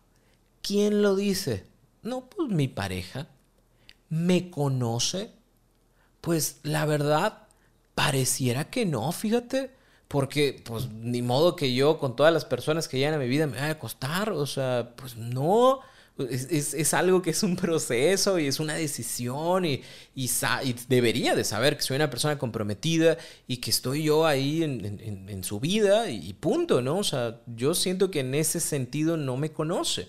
¿Quién 0.62 1.02
lo 1.02 1.18
dice? 1.18 1.66
No, 2.02 2.30
pues 2.30 2.48
mi 2.48 2.70
pareja. 2.70 3.28
¿Me 4.08 4.50
conoce? 4.50 5.32
Pues 6.22 6.62
la 6.64 6.86
verdad, 6.86 7.50
pareciera 7.94 8.70
que 8.70 8.86
no, 8.86 9.12
fíjate. 9.12 9.72
Porque, 10.08 10.62
pues, 10.64 10.90
ni 10.92 11.24
modo 11.24 11.58
que 11.58 11.74
yo 11.74 12.00
con 12.00 12.16
todas 12.16 12.32
las 12.32 12.46
personas 12.46 12.88
que 12.88 13.00
llegan 13.00 13.16
a 13.16 13.18
mi 13.18 13.28
vida 13.28 13.48
me 13.48 13.58
vaya 13.58 13.68
a 13.68 13.72
acostar. 13.72 14.30
O 14.32 14.46
sea, 14.46 14.94
pues 14.96 15.18
no. 15.18 15.82
Es, 16.18 16.94
algo 16.94 17.22
que 17.22 17.32
es 17.32 17.44
un 17.44 17.56
proceso 17.58 18.40
y 18.40 18.48
es 18.48 18.60
una 18.62 18.76
decisión 18.76 19.66
y, 19.66 19.82
y, 20.16 20.30
debería 20.88 21.36
de 21.36 21.44
saber 21.44 21.76
que 21.76 21.84
soy 21.84 21.98
una 21.98 22.10
persona 22.10 22.38
comprometida 22.38 23.18
y 23.48 23.58
que 23.58 23.70
estoy 23.70 24.04
yo 24.04 24.26
ahí 24.26 24.64
en, 24.64 25.28
en 25.28 25.44
su 25.44 25.60
vida 25.60 26.10
y 26.10 26.32
punto, 26.34 26.82
¿no? 26.82 27.00
O 27.00 27.04
sea, 27.04 27.42
yo 27.48 27.76
siento 27.76 28.12
que 28.12 28.22
en 28.22 28.34
ese 28.34 28.62
sentido 28.62 29.18
no 29.18 29.36
me 29.36 29.52
conoce. 29.52 30.08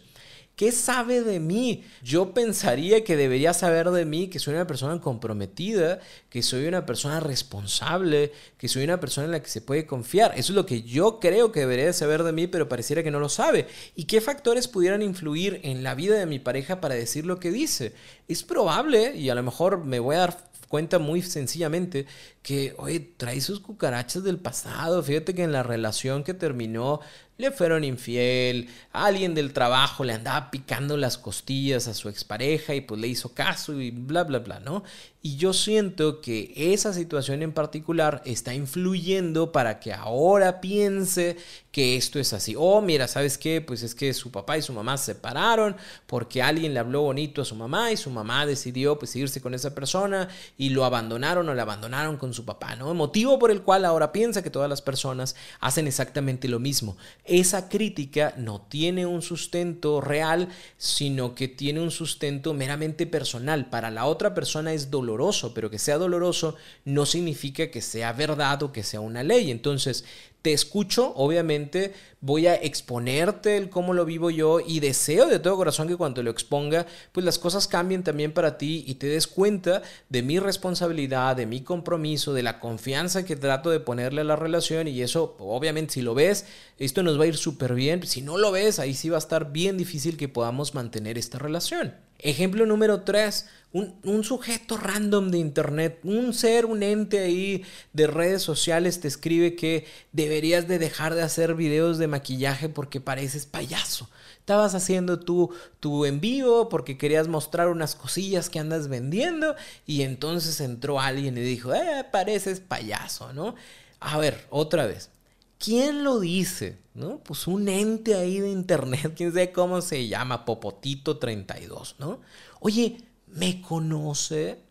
¿Qué 0.57 0.73
sabe 0.73 1.21
de 1.21 1.39
mí? 1.39 1.85
Yo 2.03 2.33
pensaría 2.33 3.05
que 3.05 3.15
debería 3.15 3.53
saber 3.53 3.91
de 3.91 4.07
mí 4.07 4.29
que 4.29 4.39
soy 4.39 4.55
una 4.55 4.67
persona 4.67 4.99
comprometida, 5.03 6.01
que 6.31 6.43
soy 6.43 6.67
una 6.67 6.87
persona 6.87 7.21
responsable, 7.21 8.33
que 8.57 8.67
soy 8.67 8.85
una 8.85 8.99
persona 8.99 9.27
en 9.27 9.33
la 9.33 9.43
que 9.43 9.51
se 9.51 9.61
puede 9.61 9.85
confiar. 9.85 10.33
Eso 10.35 10.53
es 10.53 10.57
lo 10.57 10.65
que 10.65 10.81
yo 10.81 11.21
creo 11.21 11.53
que 11.53 11.61
debería 11.61 11.93
saber 11.93 12.23
de 12.23 12.33
mí, 12.33 12.47
pero 12.47 12.71
pareciera 12.71 13.03
que 13.03 13.11
no 13.11 13.21
lo 13.21 13.29
sabe. 13.29 13.67
¿Y 13.97 14.05
qué 14.05 14.23
factores 14.23 14.67
pudieran 14.67 15.03
influir 15.03 15.61
en 15.63 15.83
la 15.83 15.95
vida 15.95 16.19
de 16.19 16.25
mi 16.25 16.39
pareja 16.39 16.81
para 16.81 16.95
decir 16.95 17.27
lo 17.27 17.39
que 17.39 17.51
dice? 17.51 17.93
Es 18.27 18.43
probable, 18.43 19.15
y 19.15 19.29
a 19.29 19.35
lo 19.35 19.43
mejor 19.43 19.85
me 19.85 20.01
voy 20.01 20.17
a 20.17 20.21
dar 20.21 20.47
cuenta 20.69 20.99
muy 20.99 21.21
sencillamente 21.21 22.07
que, 22.47 22.77
oye, 22.79 23.01
trae 23.01 23.41
sus 23.41 23.59
cucarachas 23.59 24.23
del 24.23 24.39
pasado. 24.39 25.03
Fíjate 25.03 25.35
que 25.35 25.43
en 25.43 25.51
la 25.51 25.65
relación 25.65 26.23
que 26.23 26.33
terminó 26.33 27.01
le 27.39 27.51
fueron 27.51 27.83
infiel, 27.83 28.69
alguien 28.93 29.35
del 29.35 29.53
trabajo 29.53 30.05
le 30.05 30.13
andaba 30.13 30.51
picando 30.51 30.97
las 30.97 31.19
costillas 31.19 31.89
a 31.89 31.93
su 31.93 32.09
expareja 32.09 32.75
y 32.75 32.83
pues 32.83 33.01
le 33.01 33.09
hizo 33.09 33.35
caso 33.35 33.79
y 33.79 33.91
bla, 33.91 34.23
bla, 34.23 34.39
bla, 34.39 34.61
¿no? 34.61 34.85
Y 35.21 35.37
yo 35.37 35.53
siento 35.53 36.21
que 36.21 36.53
esa 36.57 36.93
situación 36.93 37.43
en 37.43 37.53
particular 37.53 38.23
está 38.25 38.55
influyendo 38.55 39.51
para 39.51 39.81
que 39.81 39.93
ahora 39.93 40.61
piense 40.61 41.37
que 41.73 41.97
esto 41.97 42.21
es 42.21 42.33
así. 42.33 42.55
Oh, 42.57 42.81
mira, 42.81 43.09
¿sabes 43.09 43.37
qué? 43.37 43.61
Pues 43.61 43.83
es 43.83 43.95
que 43.95 44.15
su 44.15 44.31
papá 44.31 44.57
y 44.57 44.63
su 44.63 44.73
mamá 44.73 44.97
se 44.97 45.15
separaron 45.15 45.77
porque 46.07 46.43
alguien 46.43 46.75
le 46.75 46.81
habló 46.81 47.03
bonito 47.03 47.43
a 47.43 47.45
su 47.45 47.57
mamá 47.57 47.91
y 47.91 47.97
su 47.97 48.09
mamá 48.09 48.47
decidió 48.47 48.99
pues 48.99 49.17
irse 49.17 49.41
con 49.41 49.53
esa 49.53 49.75
persona 49.75 50.29
y 50.57 50.71
lo 50.71 50.85
abandonaron 50.85 51.49
o 51.49 51.55
le 51.55 51.61
abandonaron 51.61 52.17
con 52.17 52.33
su 52.37 52.45
papá, 52.45 52.77
¿no? 52.77 52.95
Motivo 52.95 53.39
por 53.39 53.51
el 53.51 53.63
cual 53.63 53.85
ahora 53.85 54.13
piensa 54.13 54.43
que 54.43 54.51
todas 54.51 54.71
las 54.71 54.83
personas 54.83 55.35
hacen 55.61 55.89
exactamente 55.89 56.49
lo 56.49 56.61
mismo. 56.61 56.97
Esa 57.25 57.69
crítica 57.69 58.35
no 58.37 58.61
tiene 58.61 59.07
un 59.07 59.23
sustento 59.23 60.01
real, 60.01 60.49
sino 60.77 61.35
que 61.35 61.49
tiene 61.49 61.81
un 61.81 61.91
sustento 61.91 62.55
meramente 62.55 63.07
personal. 63.07 63.69
Para 63.69 63.91
la 63.91 64.07
otra 64.07 64.35
persona 64.35 64.73
es 64.73 64.91
doloroso 64.91 65.17
pero 65.55 65.71
que 65.71 65.79
sea 65.79 65.99
doloroso 65.99 66.57
no 66.85 67.07
significa 67.07 67.71
que 67.71 67.81
sea 67.81 68.13
verdad 68.13 68.63
o 68.63 68.73
que 68.73 68.83
sea 68.83 69.01
una 69.01 69.23
ley. 69.23 69.51
Entonces, 69.51 70.05
te 70.47 70.53
escucho, 70.53 71.13
obviamente 71.17 71.93
voy 72.21 72.47
a 72.47 72.55
exponerte 72.55 73.57
el 73.57 73.69
cómo 73.69 73.95
lo 73.95 74.05
vivo 74.05 74.31
yo 74.31 74.61
y 74.61 74.79
deseo 74.79 75.27
de 75.27 75.41
todo 75.41 75.57
corazón 75.57 75.89
que 75.89 75.97
cuando 75.97 76.23
lo 76.23 76.31
exponga, 76.31 76.87
pues 77.11 77.27
las 77.27 77.41
cosas 77.41 77.67
cambien 77.67 78.05
también 78.05 78.31
para 78.31 78.57
ti 78.57 78.85
y 78.87 78.95
te 78.95 79.09
des 79.09 79.27
cuenta 79.27 79.83
de 80.09 80.23
mi 80.23 80.39
responsabilidad, 80.39 81.35
de 81.35 81.47
mi 81.47 81.63
compromiso, 81.63 82.33
de 82.33 82.45
la 82.45 82.61
confianza 82.61 83.25
que 83.25 83.35
trato 83.35 83.71
de 83.71 83.81
ponerle 83.81 84.21
a 84.21 84.25
la 84.25 84.37
relación 84.37 84.87
y 84.87 85.03
eso, 85.03 85.35
obviamente, 85.41 85.95
si 85.95 86.03
lo 86.03 86.15
ves, 86.15 86.47
esto 86.79 87.03
nos 87.03 87.19
va 87.19 87.25
a 87.25 87.27
ir 87.27 87.37
súper 87.37 87.75
bien. 87.75 88.07
Si 88.07 88.23
no 88.23 88.39
lo 88.39 88.53
ves, 88.53 88.79
ahí 88.79 88.95
sí 88.95 89.09
va 89.09 89.17
a 89.17 89.19
estar 89.19 89.51
bien 89.51 89.77
difícil 89.77 90.17
que 90.17 90.29
podamos 90.29 90.77
mantener 90.77 91.19
esta 91.19 91.41
relación. 91.41 92.06
Ejemplo 92.19 92.67
número 92.67 93.03
3, 93.03 93.47
un, 93.73 94.25
sujeto 94.25 94.77
random 94.79 95.31
de 95.31 95.39
internet, 95.39 96.01
un 96.03 96.33
ser, 96.33 96.65
un 96.65 96.83
ente 96.83 97.19
ahí 97.19 97.63
de 97.93 98.07
redes 98.07 98.43
sociales 98.43 99.01
te 99.01 99.09
escribe 99.09 99.55
que 99.55 99.87
deberías 100.13 100.67
de 100.67 100.79
dejar 100.79 101.15
de 101.15 101.23
hacer 101.23 101.55
videos 101.55 101.99
de 101.99 102.07
maquillaje 102.07 102.69
porque 102.69 103.01
pareces 103.01 103.45
payaso. 103.45 104.09
Estabas 104.39 104.75
haciendo 104.75 105.21
tu, 105.21 105.53
tu 105.81 106.07
envío 106.07 106.69
porque 106.71 106.97
querías 106.97 107.29
mostrar 107.29 107.69
unas 107.69 107.95
cosillas 107.95 108.49
que 108.49 108.61
andas 108.61 108.89
vendiendo 108.89 109.57
y 109.85 110.03
entonces 110.03 110.61
entró 110.61 111.01
alguien 111.01 111.37
y 111.37 111.43
dijo, 111.43 111.75
eh, 111.75 112.07
pareces 112.11 112.61
payaso, 112.61 113.33
¿no? 113.33 113.57
A 114.01 114.19
ver, 114.19 114.47
otra 114.51 114.87
vez. 114.87 115.11
¿Quién 115.59 116.05
lo 116.05 116.21
dice? 116.21 116.79
¿No? 116.95 117.19
Pues 117.19 117.47
un 117.47 117.69
ente 117.69 118.15
ahí 118.15 118.41
de 118.41 118.51
internet, 118.51 119.13
quién 119.17 119.33
sabe 119.33 119.53
cómo 119.53 119.81
se 119.81 120.09
llama, 120.09 120.45
Popotito32, 120.47 121.97
¿no? 121.99 122.21
Oye, 122.61 122.99
¿Me 123.27 123.61
conoce? 123.61 124.63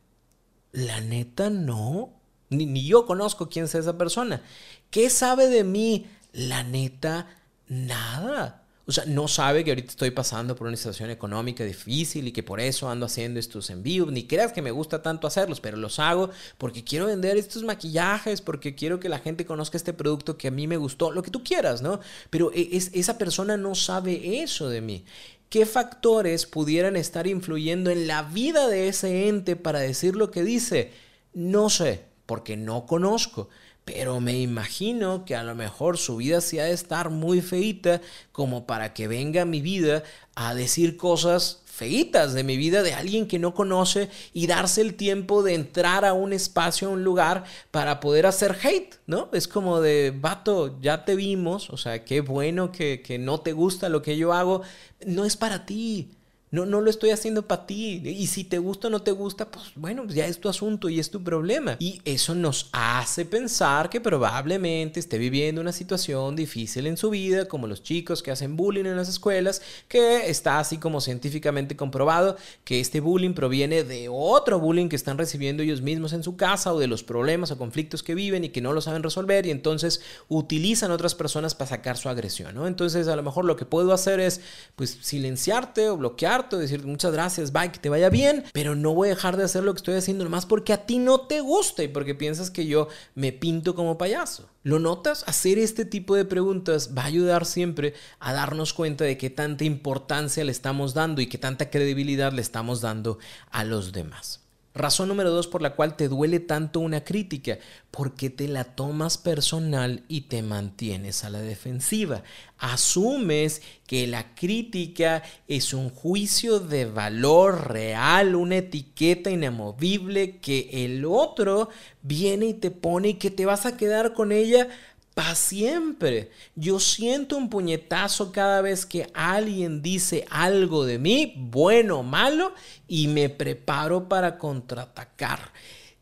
La 0.71 0.99
neta 1.01 1.49
no. 1.49 2.09
Ni, 2.49 2.85
yo 2.85 3.05
conozco 3.05 3.49
quién 3.49 3.65
es 3.65 3.75
esa 3.75 3.97
persona. 3.97 4.41
¿Qué 4.89 5.09
sabe 5.09 5.47
de 5.47 5.63
mí? 5.63 6.07
La 6.33 6.63
neta, 6.63 7.27
nada. 7.67 8.64
O 8.87 8.91
sea, 8.91 9.05
no 9.05 9.27
sabe 9.27 9.63
que 9.63 9.71
ahorita 9.71 9.89
estoy 9.89 10.11
pasando 10.11 10.55
por 10.55 10.67
una 10.67 10.77
situación 10.77 11.09
económica 11.09 11.63
difícil 11.63 12.27
y 12.27 12.31
que 12.31 12.43
por 12.43 12.59
eso 12.59 12.87
ando 12.87 13.07
haciendo 13.07 13.39
estos 13.39 13.71
envíos. 13.71 14.11
Ni 14.11 14.27
creas 14.27 14.53
que 14.53 14.61
me 14.61 14.69
gusta 14.69 15.01
tanto 15.01 15.25
hacerlos, 15.25 15.59
pero 15.59 15.75
los 15.77 15.97
hago 15.97 16.29
porque 16.59 16.83
quiero 16.83 17.07
vender 17.07 17.35
estos 17.35 17.63
maquillajes, 17.63 18.41
porque 18.41 18.75
quiero 18.75 18.99
que 18.99 19.09
la 19.09 19.17
gente 19.17 19.45
conozca 19.45 19.77
este 19.77 19.93
producto 19.93 20.37
que 20.37 20.49
a 20.49 20.51
mí 20.51 20.67
me 20.67 20.77
gustó, 20.77 21.11
lo 21.11 21.23
que 21.23 21.31
tú 21.31 21.43
quieras, 21.43 21.81
¿no? 21.81 21.99
Pero 22.29 22.51
e, 22.53 22.69
es, 22.73 22.91
esa 22.93 23.17
persona 23.17 23.57
no 23.57 23.73
sabe 23.73 24.43
eso 24.43 24.69
de 24.69 24.81
mí. 24.81 25.03
¿Qué 25.49 25.65
factores 25.65 26.45
pudieran 26.45 26.95
estar 26.95 27.25
influyendo 27.25 27.89
en 27.89 28.07
la 28.07 28.21
vida 28.21 28.67
de 28.67 28.87
ese 28.87 29.27
ente 29.27 29.55
para 29.55 29.79
decir 29.79 30.15
lo 30.15 30.29
que 30.29 30.43
dice? 30.43 30.91
No 31.33 31.71
sé, 31.71 32.05
porque 32.27 32.55
no 32.55 32.85
conozco. 32.85 33.49
Pero 33.85 34.19
me 34.19 34.39
imagino 34.39 35.25
que 35.25 35.35
a 35.35 35.43
lo 35.43 35.53
mejor 35.53 35.97
su 35.97 36.17
vida 36.17 36.41
sí 36.41 36.57
ha 36.59 36.65
de 36.65 36.73
estar 36.73 37.11
muy 37.11 37.41
feita 37.41 38.01
como 38.31 38.65
para 38.65 38.93
que 38.93 39.07
venga 39.07 39.43
a 39.43 39.45
mi 39.45 39.61
vida 39.61 40.03
a 40.33 40.55
decir 40.55 40.97
cosas 40.97 41.61
feitas 41.65 42.33
de 42.33 42.43
mi 42.43 42.57
vida 42.57 42.83
de 42.83 42.93
alguien 42.93 43.27
que 43.27 43.37
no 43.37 43.53
conoce 43.53 44.09
y 44.33 44.47
darse 44.47 44.81
el 44.81 44.95
tiempo 44.95 45.43
de 45.43 45.53
entrar 45.53 46.03
a 46.05 46.13
un 46.13 46.33
espacio, 46.33 46.87
a 46.87 46.91
un 46.91 47.03
lugar 47.03 47.43
para 47.69 47.99
poder 47.99 48.25
hacer 48.25 48.57
hate, 48.63 48.95
¿no? 49.07 49.29
Es 49.33 49.47
como 49.47 49.81
de, 49.81 50.13
vato, 50.15 50.79
ya 50.81 51.05
te 51.05 51.15
vimos, 51.15 51.69
o 51.69 51.77
sea, 51.77 52.05
qué 52.05 52.21
bueno 52.21 52.71
que, 52.71 53.01
que 53.01 53.19
no 53.19 53.41
te 53.41 53.51
gusta 53.51 53.89
lo 53.89 54.01
que 54.01 54.17
yo 54.17 54.33
hago, 54.33 54.61
no 55.05 55.25
es 55.25 55.35
para 55.35 55.65
ti. 55.65 56.09
No, 56.55 56.65
no 56.65 56.79
lo 56.79 56.89
estoy 56.89 57.09
haciendo 57.09 57.47
para 57.47 57.65
ti. 57.65 58.01
Y 58.05 58.27
si 58.27 58.45
te 58.45 58.57
gusta 58.57 58.87
o 58.87 58.89
no 58.89 59.01
te 59.01 59.11
gusta, 59.11 59.51
pues 59.51 59.65
bueno, 59.75 60.05
ya 60.07 60.25
es 60.25 60.39
tu 60.39 60.47
asunto 60.47 60.87
y 60.87 60.99
es 60.99 61.11
tu 61.11 61.21
problema. 61.21 61.75
Y 61.79 62.01
eso 62.05 62.33
nos 62.33 62.69
hace 62.71 63.25
pensar 63.25 63.89
que 63.89 63.99
probablemente 63.99 65.01
esté 65.01 65.17
viviendo 65.17 65.59
una 65.59 65.73
situación 65.73 66.35
difícil 66.35 66.87
en 66.87 66.95
su 66.95 67.09
vida, 67.09 67.49
como 67.49 67.67
los 67.67 67.83
chicos 67.83 68.23
que 68.23 68.31
hacen 68.31 68.55
bullying 68.55 68.85
en 68.85 68.95
las 68.95 69.09
escuelas, 69.09 69.61
que 69.89 70.29
está 70.29 70.59
así 70.59 70.77
como 70.77 71.01
científicamente 71.01 71.75
comprobado 71.75 72.37
que 72.63 72.79
este 72.79 73.01
bullying 73.01 73.33
proviene 73.33 73.83
de 73.83 74.07
otro 74.09 74.59
bullying 74.59 74.87
que 74.87 74.95
están 74.95 75.17
recibiendo 75.17 75.61
ellos 75.61 75.81
mismos 75.81 76.13
en 76.13 76.23
su 76.23 76.37
casa 76.37 76.73
o 76.73 76.79
de 76.79 76.87
los 76.87 77.03
problemas 77.03 77.51
o 77.51 77.57
conflictos 77.57 78.01
que 78.01 78.15
viven 78.15 78.45
y 78.45 78.49
que 78.49 78.61
no 78.61 78.71
lo 78.71 78.79
saben 78.79 79.03
resolver 79.03 79.45
y 79.45 79.51
entonces 79.51 80.01
utilizan 80.29 80.91
otras 80.91 81.15
personas 81.15 81.53
para 81.53 81.69
sacar 81.69 81.97
su 81.97 82.07
agresión, 82.07 82.55
¿no? 82.55 82.67
Entonces 82.67 83.07
a 83.07 83.15
lo 83.15 83.23
mejor 83.23 83.43
lo 83.45 83.55
que 83.55 83.65
puedo 83.65 83.91
hacer 83.91 84.19
es 84.19 84.41
pues 84.75 84.97
silenciarte 85.01 85.89
o 85.89 85.97
bloquearte 85.97 86.44
o 86.53 86.57
decirte 86.57 86.87
muchas 86.87 87.11
gracias, 87.11 87.51
bye, 87.51 87.71
que 87.71 87.79
te 87.79 87.89
vaya 87.89 88.09
bien, 88.09 88.43
pero 88.53 88.75
no 88.75 88.93
voy 88.93 89.07
a 89.09 89.15
dejar 89.15 89.37
de 89.37 89.43
hacer 89.43 89.63
lo 89.63 89.73
que 89.73 89.79
estoy 89.79 89.95
haciendo 89.95 90.23
nomás 90.23 90.45
porque 90.45 90.73
a 90.73 90.85
ti 90.85 90.99
no 90.99 91.21
te 91.21 91.41
gusta 91.41 91.83
y 91.83 91.87
porque 91.87 92.15
piensas 92.15 92.51
que 92.51 92.65
yo 92.65 92.87
me 93.15 93.31
pinto 93.31 93.75
como 93.75 93.97
payaso. 93.97 94.49
¿Lo 94.63 94.79
notas? 94.79 95.23
Hacer 95.27 95.59
este 95.59 95.85
tipo 95.85 96.15
de 96.15 96.25
preguntas 96.25 96.91
va 96.97 97.03
a 97.03 97.07
ayudar 97.07 97.45
siempre 97.45 97.93
a 98.19 98.33
darnos 98.33 98.73
cuenta 98.73 99.03
de 99.03 99.17
qué 99.17 99.29
tanta 99.29 99.63
importancia 99.63 100.43
le 100.43 100.51
estamos 100.51 100.93
dando 100.93 101.21
y 101.21 101.27
qué 101.27 101.37
tanta 101.37 101.69
credibilidad 101.69 102.31
le 102.33 102.41
estamos 102.41 102.81
dando 102.81 103.19
a 103.51 103.63
los 103.63 103.91
demás. 103.91 104.44
Razón 104.75 105.07
número 105.07 105.31
dos 105.31 105.47
por 105.47 105.61
la 105.61 105.73
cual 105.73 105.95
te 105.95 106.09
duele 106.09 106.41
tanto 106.41 106.81
una 106.81 107.05
crítica, 107.05 107.59
porque 107.91 108.29
te 108.29 108.49
la 108.49 108.65
tomas 108.65 109.17
personal 109.17 110.03
y 110.09 110.21
te 110.21 110.43
mantienes 110.43 111.23
a 111.23 111.29
la 111.29 111.39
defensiva. 111.39 112.23
Asumes 112.57 113.61
que 113.87 114.05
la 114.05 114.35
crítica 114.35 115.23
es 115.47 115.73
un 115.73 115.89
juicio 115.89 116.59
de 116.59 116.83
valor 116.83 117.71
real, 117.71 118.35
una 118.35 118.57
etiqueta 118.57 119.29
inamovible 119.29 120.39
que 120.39 120.69
el 120.85 121.05
otro 121.05 121.69
viene 122.01 122.47
y 122.47 122.53
te 122.53 122.69
pone 122.69 123.09
y 123.09 123.13
que 123.13 123.31
te 123.31 123.45
vas 123.45 123.65
a 123.65 123.77
quedar 123.77 124.13
con 124.13 124.33
ella 124.33 124.67
para 125.15 125.33
siempre. 125.33 126.29
Yo 126.55 126.79
siento 126.79 127.37
un 127.37 127.49
puñetazo 127.49 128.31
cada 128.31 128.61
vez 128.61 128.85
que 128.85 129.09
alguien 129.13 129.81
dice 129.81 130.25
algo 130.29 130.85
de 130.85 130.99
mí, 130.99 131.33
bueno 131.37 131.99
o 131.99 132.03
malo, 132.03 132.53
y 132.87 133.07
me 133.07 133.29
preparo 133.29 134.07
para 134.07 134.37
contraatacar. 134.37 135.39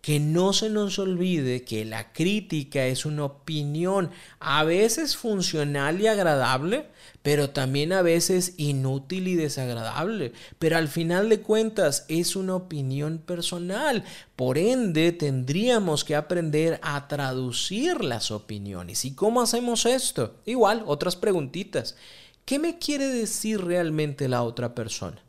Que 0.04 0.20
no 0.20 0.52
se 0.52 0.70
nos 0.70 1.00
olvide 1.00 1.64
que 1.64 1.86
la 1.86 2.12
crítica 2.12 2.86
es 2.88 3.06
una 3.06 3.24
opinión, 3.24 4.12
a 4.42 4.66
veces 4.66 5.16
funcional 5.16 6.02
y 6.02 6.08
agradable, 6.08 6.88
pero 7.22 7.52
también 7.52 7.94
a 7.94 8.02
veces 8.02 8.56
inútil 8.58 9.30
y 9.30 9.36
desagradable. 9.36 10.34
Pero 10.60 10.76
al 10.76 10.90
final 10.90 11.30
de 11.30 11.40
cuentas 11.40 12.04
es 12.10 12.36
una 12.36 12.54
opinión 12.54 13.18
personal. 13.18 14.04
Por 14.36 14.58
ende, 14.58 15.14
tendríamos 15.14 16.04
que 16.04 16.18
aprender 16.18 16.82
a 16.84 17.08
traducir 17.08 18.04
las 18.04 18.30
opiniones. 18.30 19.06
¿Y 19.06 19.16
cómo 19.16 19.42
hacemos 19.42 19.86
esto? 19.86 20.36
Igual, 20.46 20.84
otras 20.86 21.16
preguntitas. 21.16 21.96
¿Qué 22.44 22.60
me 22.60 22.78
quiere 22.78 23.08
decir 23.08 23.64
realmente 23.64 24.28
la 24.28 24.44
otra 24.44 24.76
persona? 24.76 25.24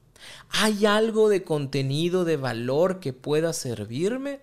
¿Hay 0.50 0.84
algo 0.84 1.28
de 1.28 1.44
contenido, 1.44 2.24
de 2.24 2.36
valor 2.36 2.98
que 2.98 3.12
pueda 3.12 3.52
servirme? 3.52 4.40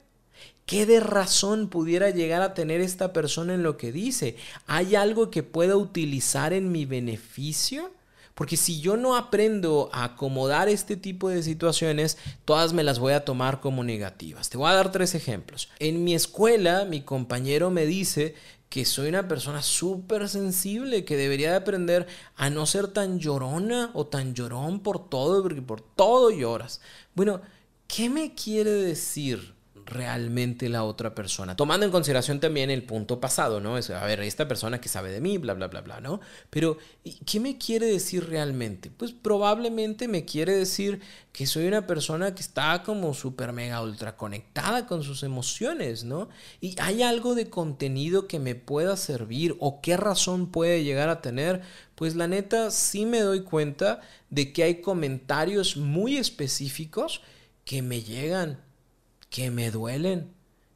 ¿Qué 0.66 0.86
de 0.86 1.00
razón 1.00 1.68
pudiera 1.68 2.10
llegar 2.12 2.42
a 2.42 2.54
tener 2.54 2.82
esta 2.82 3.14
persona 3.14 3.54
en 3.54 3.64
lo 3.64 3.78
que 3.78 3.92
dice? 3.92 4.38
¿Hay 4.68 4.96
algo 4.96 5.30
que 5.30 5.44
pueda 5.44 5.76
utilizar 5.76 6.54
en 6.54 6.72
mi 6.72 6.86
beneficio? 6.86 7.92
Porque 8.36 8.58
si 8.58 8.80
yo 8.80 8.98
no 8.98 9.16
aprendo 9.16 9.90
a 9.94 10.06
acomodar 10.06 10.70
este 10.70 10.96
tipo 10.96 11.30
de 11.30 11.44
situaciones, 11.44 12.18
todas 12.46 12.74
me 12.74 12.84
las 12.84 13.00
voy 13.00 13.14
a 13.14 13.26
tomar 13.26 13.60
como 13.60 13.84
negativas. 13.84 14.50
Te 14.50 14.58
voy 14.58 14.70
a 14.70 14.76
dar 14.76 14.92
tres 14.92 15.14
ejemplos. 15.14 15.70
En 15.80 16.04
mi 16.04 16.16
escuela, 16.16 16.86
mi 16.86 17.02
compañero 17.02 17.70
me 17.70 17.86
dice 17.86 18.36
que 18.70 18.86
soy 18.86 19.10
una 19.10 19.28
persona 19.28 19.62
súper 19.62 20.30
sensible, 20.30 21.04
que 21.04 21.18
debería 21.18 21.52
de 21.52 21.58
aprender 21.58 22.08
a 22.38 22.50
no 22.50 22.66
ser 22.66 22.88
tan 22.88 23.20
llorona 23.20 23.92
o 23.94 24.08
tan 24.08 24.34
llorón 24.34 24.80
por 24.80 25.10
todo, 25.10 25.44
porque 25.44 25.62
por 25.62 25.82
todo 25.82 26.32
lloras. 26.32 26.80
Bueno, 27.14 27.42
¿qué 27.88 28.10
me 28.10 28.34
quiere 28.34 28.72
decir? 28.72 29.54
Realmente 29.92 30.70
la 30.70 30.84
otra 30.84 31.14
persona. 31.14 31.56
Tomando 31.56 31.86
en 31.86 31.92
consideración 31.92 32.40
también 32.40 32.70
el 32.70 32.84
punto 32.84 33.20
pasado, 33.20 33.60
¿no? 33.60 33.78
Es, 33.78 33.90
a 33.90 34.04
ver, 34.06 34.22
esta 34.22 34.48
persona 34.48 34.80
que 34.80 34.90
sabe 34.90 35.12
de 35.12 35.22
mí, 35.22 35.38
bla, 35.38 35.54
bla, 35.54 35.68
bla, 35.68 35.82
bla, 35.82 36.00
¿no? 36.00 36.22
Pero, 36.50 36.78
¿qué 37.26 37.40
me 37.40 37.58
quiere 37.58 37.88
decir 37.88 38.28
realmente? 38.28 38.90
Pues 38.90 39.12
probablemente 39.12 40.08
me 40.08 40.26
quiere 40.26 40.56
decir 40.56 41.02
que 41.34 41.46
soy 41.46 41.68
una 41.68 41.86
persona 41.86 42.34
que 42.34 42.42
está 42.42 42.84
como 42.84 43.14
súper 43.14 43.52
mega 43.52 43.82
ultra 43.82 44.16
conectada 44.16 44.88
con 44.88 45.04
sus 45.04 45.24
emociones, 45.24 46.04
¿no? 46.04 46.30
Y 46.62 46.76
hay 46.80 47.04
algo 47.04 47.36
de 47.36 47.50
contenido 47.50 48.28
que 48.28 48.40
me 48.40 48.56
pueda 48.56 48.96
servir 48.96 49.56
o 49.60 49.82
qué 49.82 49.98
razón 49.98 50.48
puede 50.48 50.84
llegar 50.84 51.10
a 51.10 51.22
tener. 51.22 51.62
Pues 51.96 52.16
la 52.16 52.28
neta 52.28 52.72
sí 52.72 53.06
me 53.06 53.20
doy 53.20 53.42
cuenta 53.42 54.00
de 54.30 54.54
que 54.54 54.64
hay 54.64 54.82
comentarios 54.82 55.76
muy 55.76 56.18
específicos 56.18 57.22
que 57.66 57.82
me 57.82 58.02
llegan 58.02 58.60
que 59.32 59.50
me 59.50 59.72
duelen, 59.72 60.30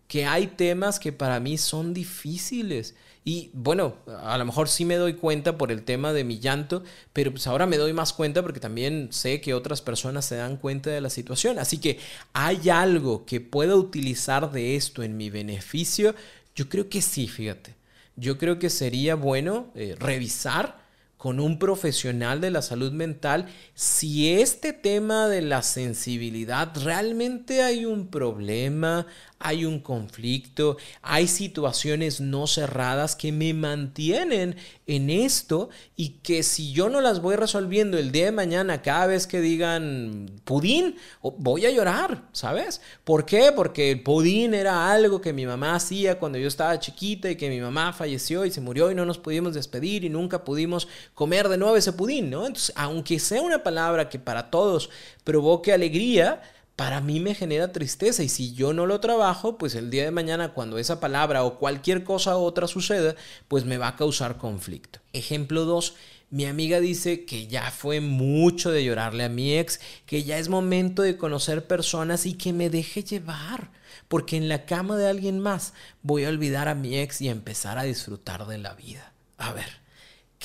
que 0.08 0.26
hay 0.26 0.48
temas 0.48 0.98
que 1.00 1.12
para 1.12 1.40
mí 1.40 1.60
son 1.60 1.94
difíciles. 1.94 2.96
Y 3.24 3.50
bueno, 3.54 3.98
a 4.24 4.38
lo 4.38 4.46
mejor 4.46 4.70
sí 4.70 4.86
me 4.86 4.96
doy 4.96 5.16
cuenta 5.16 5.58
por 5.58 5.72
el 5.72 5.84
tema 5.84 6.14
de 6.14 6.24
mi 6.24 6.40
llanto, 6.40 6.84
pero 7.12 7.32
pues 7.32 7.48
ahora 7.48 7.66
me 7.66 7.78
doy 7.78 7.92
más 7.92 8.14
cuenta 8.14 8.42
porque 8.42 8.60
también 8.60 9.10
sé 9.12 9.42
que 9.42 9.54
otras 9.54 9.82
personas 9.82 10.26
se 10.26 10.38
dan 10.38 10.58
cuenta 10.58 10.90
de 10.90 11.02
la 11.02 11.10
situación. 11.10 11.60
Así 11.60 11.80
que 11.80 12.00
hay 12.34 12.70
algo 12.70 13.26
que 13.26 13.42
pueda 13.42 13.76
utilizar 13.76 14.52
de 14.52 14.76
esto 14.76 15.04
en 15.04 15.18
mi 15.18 15.30
beneficio. 15.30 16.16
Yo 16.56 16.70
creo 16.70 16.88
que 16.88 17.02
sí, 17.02 17.28
fíjate. 17.28 17.76
Yo 18.16 18.38
creo 18.38 18.58
que 18.58 18.70
sería 18.70 19.16
bueno 19.16 19.72
eh, 19.76 19.96
revisar 20.00 20.85
con 21.26 21.40
un 21.40 21.58
profesional 21.58 22.40
de 22.40 22.52
la 22.52 22.62
salud 22.62 22.92
mental 22.92 23.48
si 23.74 24.32
este 24.32 24.74
tema 24.74 25.28
de 25.28 25.42
la 25.42 25.64
sensibilidad 25.64 26.72
realmente 26.84 27.64
hay 27.64 27.86
un 27.86 28.10
problema, 28.10 29.08
hay 29.40 29.66
un 29.66 29.80
conflicto, 29.80 30.78
hay 31.02 31.28
situaciones 31.28 32.22
no 32.22 32.48
cerradas 32.48 33.16
que 33.16 33.32
me 33.32 33.54
mantienen 33.54 34.56
en 34.88 35.10
esto 35.10 35.70
y 35.96 36.10
que 36.24 36.42
si 36.42 36.72
yo 36.72 36.90
no 36.90 37.02
las 37.02 37.22
voy 37.22 37.36
resolviendo 37.36 37.98
el 37.98 38.12
día 38.12 38.26
de 38.26 38.32
mañana 38.32 38.82
cada 38.82 39.08
vez 39.08 39.28
que 39.28 39.42
digan 39.42 40.32
pudín, 40.46 40.96
voy 41.22 41.66
a 41.66 41.72
llorar, 41.72 42.24
¿sabes? 42.32 42.82
¿Por 43.04 43.26
qué? 43.26 43.52
Porque 43.56 43.92
el 43.92 44.04
pudín 44.04 44.54
era 44.54 44.92
algo 44.92 45.22
que 45.22 45.34
mi 45.34 45.46
mamá 45.46 45.76
hacía 45.76 46.18
cuando 46.18 46.38
yo 46.38 46.48
estaba 46.48 46.80
chiquita 46.80 47.30
y 47.30 47.36
que 47.36 47.50
mi 47.50 47.60
mamá 47.60 47.94
falleció 47.94 48.46
y 48.46 48.52
se 48.52 48.62
murió 48.62 48.90
y 48.90 48.96
no 48.96 49.06
nos 49.06 49.18
pudimos 49.18 49.54
despedir 49.54 50.06
y 50.06 50.10
nunca 50.10 50.44
pudimos 50.44 50.88
comer 51.14 51.50
de 51.50 51.58
nuevo 51.58 51.76
ese 51.76 51.94
pudín, 51.94 52.30
¿no? 52.30 52.46
Entonces, 52.46 52.74
aunque 52.76 53.20
sea 53.20 53.42
una 53.42 53.64
palabra 53.64 54.10
que 54.10 54.20
para 54.20 54.50
todos 54.50 54.90
provoque 55.24 55.74
alegría, 55.74 56.42
para 56.76 57.00
mí 57.00 57.20
me 57.20 57.36
genera 57.36 57.72
tristeza 57.72 58.24
y 58.24 58.30
si 58.30 58.54
yo 58.54 58.74
no 58.74 58.86
lo 58.86 59.00
trabajo, 59.00 59.58
pues 59.58 59.76
el 59.76 59.90
día 59.90 60.04
de 60.04 60.12
mañana 60.12 60.54
cuando 60.54 60.78
esa 60.78 61.00
palabra 61.00 61.44
o 61.44 61.58
cualquier 61.58 62.04
cosa 62.04 62.36
otra 62.36 62.68
suceda, 62.68 63.16
pues 63.48 63.64
me 63.64 63.78
va 63.78 63.90
a 63.90 63.96
causar 63.96 64.38
conflicto. 64.38 65.00
Ejemplo 65.14 65.66
2. 65.66 65.96
Mi 66.32 66.46
amiga 66.46 66.82
dice 66.82 67.24
que 67.24 67.48
ya 67.48 67.72
fue 67.72 68.02
mucho 68.02 68.72
de 68.72 68.84
llorarle 68.84 69.24
a 69.24 69.30
mi 69.30 69.58
ex, 69.58 69.80
que 70.06 70.24
ya 70.24 70.38
es 70.38 70.50
momento 70.50 71.02
de 71.02 71.18
conocer 71.18 71.66
personas 71.66 72.26
y 72.26 72.34
que 72.34 72.52
me 72.52 72.70
deje 72.70 73.04
llevar, 73.04 73.72
porque 74.10 74.36
en 74.36 74.50
la 74.50 74.66
cama 74.66 74.98
de 74.98 75.08
alguien 75.08 75.40
más 75.40 75.74
voy 76.02 76.26
a 76.26 76.30
olvidar 76.30 76.68
a 76.68 76.76
mi 76.76 76.98
ex 76.98 77.22
y 77.22 77.30
empezar 77.30 77.78
a 77.78 77.84
disfrutar 77.84 78.48
de 78.48 78.58
la 78.58 78.74
vida. 78.74 79.14
A 79.38 79.54
ver, 79.54 79.85